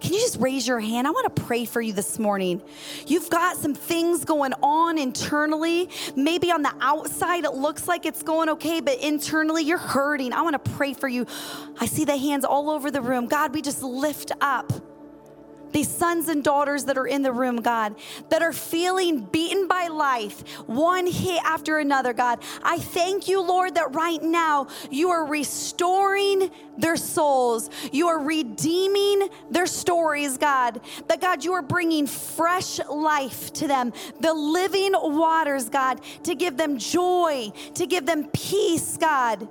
Can 0.00 0.14
you 0.14 0.18
just 0.18 0.40
raise 0.40 0.66
your 0.66 0.80
hand? 0.80 1.06
I 1.06 1.10
want 1.10 1.36
to 1.36 1.42
pray 1.42 1.66
for 1.66 1.80
you 1.80 1.92
this 1.92 2.18
morning. 2.18 2.62
You've 3.06 3.28
got 3.28 3.58
some 3.58 3.74
things 3.74 4.24
going 4.24 4.54
on 4.62 4.96
internally. 4.96 5.90
Maybe 6.16 6.50
on 6.50 6.62
the 6.62 6.72
outside 6.80 7.44
it 7.44 7.52
looks 7.52 7.86
like 7.86 8.06
it's 8.06 8.22
going 8.22 8.48
okay, 8.48 8.80
but 8.80 8.98
internally 8.98 9.62
you're 9.62 9.78
hurting. 9.78 10.32
I 10.32 10.40
want 10.40 10.62
to 10.64 10.70
pray 10.72 10.94
for 10.94 11.06
you. 11.06 11.26
I 11.78 11.86
see 11.86 12.06
the 12.06 12.16
hands 12.16 12.46
all 12.46 12.70
over 12.70 12.90
the 12.90 13.02
room. 13.02 13.26
God, 13.26 13.54
we 13.54 13.60
just 13.60 13.82
lift 13.82 14.32
up 14.40 14.72
these 15.72 15.88
sons 15.88 16.28
and 16.28 16.42
daughters 16.42 16.84
that 16.84 16.98
are 16.98 17.06
in 17.06 17.22
the 17.22 17.32
room, 17.32 17.56
God, 17.56 17.94
that 18.28 18.42
are 18.42 18.52
feeling 18.52 19.20
beaten 19.20 19.68
by 19.68 19.88
life, 19.88 20.40
one 20.66 21.06
hit 21.06 21.40
after 21.44 21.78
another, 21.78 22.12
God. 22.12 22.40
I 22.62 22.78
thank 22.78 23.28
you, 23.28 23.42
Lord, 23.42 23.74
that 23.74 23.94
right 23.94 24.22
now 24.22 24.68
you 24.90 25.10
are 25.10 25.24
restoring 25.24 26.50
their 26.78 26.96
souls. 26.96 27.70
You 27.92 28.08
are 28.08 28.18
redeeming 28.18 29.28
their 29.50 29.66
stories, 29.66 30.38
God. 30.38 30.80
That, 31.08 31.20
God, 31.20 31.44
you 31.44 31.52
are 31.52 31.62
bringing 31.62 32.06
fresh 32.06 32.80
life 32.88 33.52
to 33.54 33.68
them, 33.68 33.92
the 34.20 34.32
living 34.32 34.92
waters, 34.94 35.68
God, 35.68 36.00
to 36.24 36.34
give 36.34 36.56
them 36.56 36.78
joy, 36.78 37.52
to 37.74 37.86
give 37.86 38.06
them 38.06 38.28
peace, 38.32 38.96
God. 38.96 39.48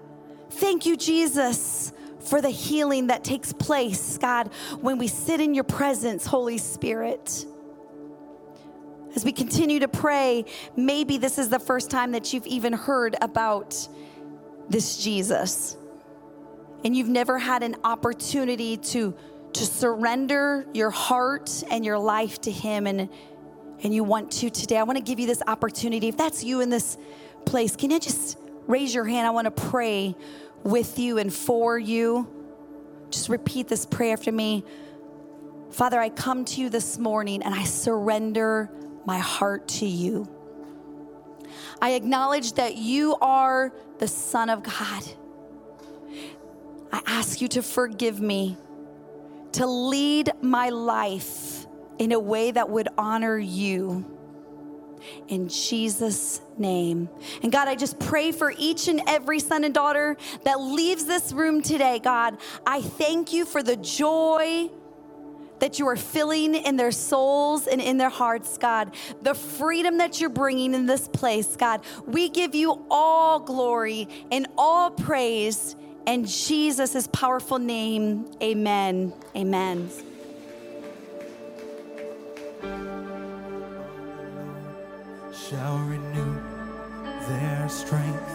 Thank 0.51 0.85
you, 0.85 0.97
Jesus 0.97 1.93
for 2.29 2.41
the 2.41 2.49
healing 2.49 3.07
that 3.07 3.23
takes 3.23 3.51
place, 3.51 4.17
God, 4.17 4.51
when 4.81 4.99
we 4.99 5.07
sit 5.07 5.41
in 5.41 5.55
your 5.55 5.63
presence, 5.63 6.25
Holy 6.25 6.59
Spirit. 6.59 7.45
As 9.15 9.25
we 9.25 9.31
continue 9.31 9.79
to 9.79 9.87
pray, 9.87 10.45
maybe 10.75 11.17
this 11.17 11.39
is 11.39 11.49
the 11.49 11.57
first 11.57 11.89
time 11.89 12.11
that 12.11 12.31
you've 12.31 12.45
even 12.45 12.73
heard 12.73 13.15
about 13.21 13.87
this 14.69 15.03
Jesus. 15.03 15.75
And 16.83 16.95
you've 16.95 17.09
never 17.09 17.39
had 17.39 17.63
an 17.63 17.75
opportunity 17.83 18.77
to, 18.77 19.15
to 19.53 19.65
surrender 19.65 20.67
your 20.73 20.91
heart 20.91 21.63
and 21.71 21.83
your 21.83 21.97
life 21.97 22.39
to 22.41 22.51
Him, 22.51 22.85
and, 22.85 23.09
and 23.83 23.93
you 23.93 24.03
want 24.03 24.31
to 24.33 24.51
today. 24.51 24.77
I 24.77 24.83
want 24.83 24.97
to 24.97 25.03
give 25.03 25.19
you 25.19 25.25
this 25.25 25.41
opportunity. 25.47 26.07
If 26.07 26.17
that's 26.17 26.43
you 26.43 26.61
in 26.61 26.69
this 26.69 26.97
place, 27.45 27.75
can 27.75 27.89
you 27.89 27.99
just 27.99 28.37
raise 28.67 28.93
your 28.93 29.05
hand? 29.05 29.25
I 29.25 29.31
want 29.31 29.45
to 29.45 29.51
pray 29.69 30.15
with 30.63 30.99
you 30.99 31.17
and 31.17 31.33
for 31.33 31.77
you. 31.77 32.27
Just 33.09 33.29
repeat 33.29 33.67
this 33.67 33.85
prayer 33.85 34.13
after 34.13 34.31
me. 34.31 34.63
Father, 35.71 35.99
I 35.99 36.09
come 36.09 36.45
to 36.45 36.61
you 36.61 36.69
this 36.69 36.97
morning 36.97 37.43
and 37.43 37.53
I 37.53 37.63
surrender 37.63 38.69
my 39.05 39.17
heart 39.17 39.67
to 39.67 39.85
you. 39.85 40.27
I 41.81 41.91
acknowledge 41.91 42.53
that 42.53 42.75
you 42.75 43.15
are 43.21 43.73
the 43.99 44.07
Son 44.07 44.49
of 44.49 44.63
God. 44.63 45.03
I 46.91 47.01
ask 47.05 47.41
you 47.41 47.47
to 47.49 47.61
forgive 47.61 48.19
me, 48.19 48.57
to 49.53 49.65
lead 49.65 50.31
my 50.41 50.69
life 50.69 51.65
in 51.99 52.11
a 52.11 52.19
way 52.19 52.51
that 52.51 52.69
would 52.69 52.87
honor 52.97 53.37
you 53.37 54.18
in 55.27 55.47
Jesus' 55.47 56.41
name. 56.57 57.09
And 57.43 57.51
God, 57.51 57.67
I 57.67 57.75
just 57.75 57.99
pray 57.99 58.31
for 58.31 58.53
each 58.57 58.87
and 58.87 59.01
every 59.07 59.39
son 59.39 59.63
and 59.63 59.73
daughter 59.73 60.17
that 60.43 60.59
leaves 60.59 61.05
this 61.05 61.31
room 61.31 61.61
today, 61.61 61.99
God. 61.99 62.37
I 62.65 62.81
thank 62.81 63.33
you 63.33 63.45
for 63.45 63.63
the 63.63 63.75
joy 63.75 64.69
that 65.59 65.77
you 65.77 65.87
are 65.87 65.95
filling 65.95 66.55
in 66.55 66.77
their 66.77 66.91
souls 66.91 67.67
and 67.67 67.81
in 67.81 67.97
their 67.97 68.09
hearts, 68.09 68.57
God. 68.57 68.95
The 69.21 69.35
freedom 69.35 69.97
that 69.97 70.19
you're 70.19 70.29
bringing 70.29 70.73
in 70.73 70.85
this 70.85 71.07
place, 71.07 71.55
God. 71.55 71.81
We 72.05 72.29
give 72.29 72.55
you 72.55 72.85
all 72.89 73.39
glory 73.39 74.07
and 74.31 74.47
all 74.57 74.91
praise. 74.91 75.75
In 76.07 76.25
Jesus' 76.25 77.07
powerful 77.11 77.59
name, 77.59 78.25
amen. 78.41 79.13
Amen. 79.35 79.89
Shall 85.49 85.79
renew 85.79 86.35
their 87.27 87.67
strength. 87.69 88.31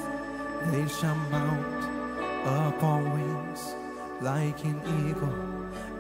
They 0.73 0.89
shall 0.89 1.15
mount 1.15 1.85
up 2.47 2.83
on 2.83 3.13
wings 3.13 3.75
like 4.21 4.65
an 4.65 4.81
eagle 5.07 5.33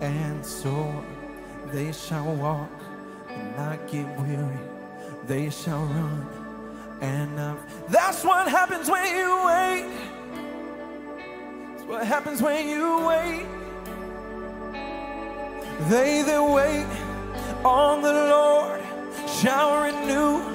and 0.00 0.44
soar. 0.44 1.04
They 1.66 1.92
shall 1.92 2.34
walk 2.34 2.70
and 3.28 3.56
not 3.56 3.86
get 3.86 4.06
weary. 4.18 4.58
They 5.26 5.50
shall 5.50 5.84
run 5.84 6.26
and 7.00 7.36
not. 7.36 7.58
That's 7.88 8.24
what 8.24 8.48
happens 8.48 8.90
when 8.90 9.06
you 9.14 9.46
wait. 9.46 9.86
That's 11.68 11.84
what 11.84 12.06
happens 12.06 12.42
when 12.42 12.68
you 12.68 13.06
wait. 13.06 13.46
They 15.88 16.22
that 16.22 16.42
wait 16.42 16.86
on 17.64 18.02
the 18.02 18.12
Lord 18.12 18.80
shall 19.28 19.84
renew 19.84 20.53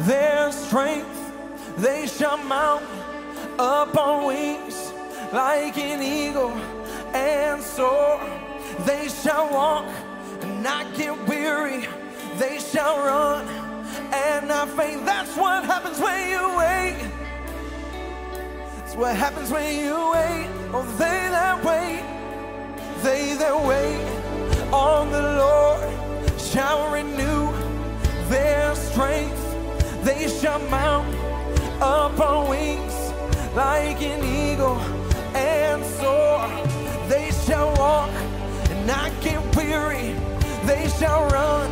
their 0.00 0.52
strength. 0.52 1.32
They 1.76 2.06
shall 2.06 2.36
mount 2.36 2.84
up 3.58 3.96
on 3.96 4.26
wings 4.26 4.92
like 5.32 5.76
an 5.78 6.02
eagle 6.02 6.52
and 7.14 7.62
soar. 7.62 8.20
They 8.80 9.08
shall 9.08 9.50
walk 9.50 9.86
and 10.42 10.62
not 10.62 10.94
get 10.94 11.16
weary. 11.26 11.86
They 12.36 12.58
shall 12.58 12.98
run 12.98 13.46
and 14.12 14.48
not 14.48 14.68
faint. 14.70 15.04
That's 15.04 15.36
what 15.36 15.64
happens 15.64 15.98
when 16.00 16.30
you 16.30 16.58
wait. 16.58 17.10
That's 18.76 18.94
what 18.96 19.16
happens 19.16 19.50
when 19.50 19.84
you 19.84 19.94
wait. 20.12 20.48
Oh, 20.72 20.84
they 20.98 21.28
that 21.30 21.64
wait, 21.64 22.02
they 23.02 23.34
that 23.34 23.64
wait 23.64 24.72
on 24.72 25.10
the 25.12 25.22
Lord 25.22 26.40
shall 26.40 26.90
renew 26.92 27.52
their 28.28 28.74
strength. 28.74 29.43
They 30.04 30.28
shall 30.28 30.58
mount 30.68 31.14
up 31.80 32.20
on 32.20 32.50
wings 32.50 32.94
like 33.54 34.02
an 34.02 34.22
eagle 34.22 34.78
and 35.34 35.82
soar. 35.82 36.46
They 37.08 37.30
shall 37.46 37.74
walk 37.76 38.10
and 38.70 38.86
not 38.86 39.10
get 39.22 39.40
weary. 39.56 40.14
They 40.66 40.88
shall 40.98 41.26
run 41.30 41.70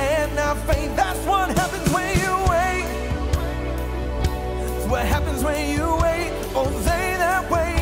and 0.00 0.34
not 0.34 0.56
faint. 0.66 0.96
That's 0.96 1.22
what 1.26 1.50
happens 1.58 1.90
when 1.92 2.08
you 2.24 2.34
wait. 2.48 2.88
That's 4.64 4.86
what 4.86 5.04
happens 5.04 5.44
when 5.44 5.68
you 5.76 5.86
wait. 6.00 6.32
Oh, 6.54 6.70
they 6.88 7.06
that 7.22 7.50
wait, 7.50 7.77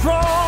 strong. 0.00 0.39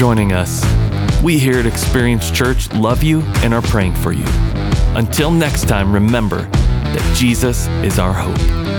joining 0.00 0.32
us. 0.32 0.64
We 1.22 1.38
here 1.38 1.58
at 1.58 1.66
Experience 1.66 2.30
Church 2.30 2.72
love 2.72 3.02
you 3.02 3.20
and 3.42 3.52
are 3.52 3.60
praying 3.60 3.94
for 3.94 4.12
you. 4.12 4.24
Until 4.96 5.30
next 5.30 5.68
time, 5.68 5.92
remember 5.92 6.44
that 6.44 7.14
Jesus 7.14 7.66
is 7.84 7.98
our 7.98 8.14
hope. 8.14 8.69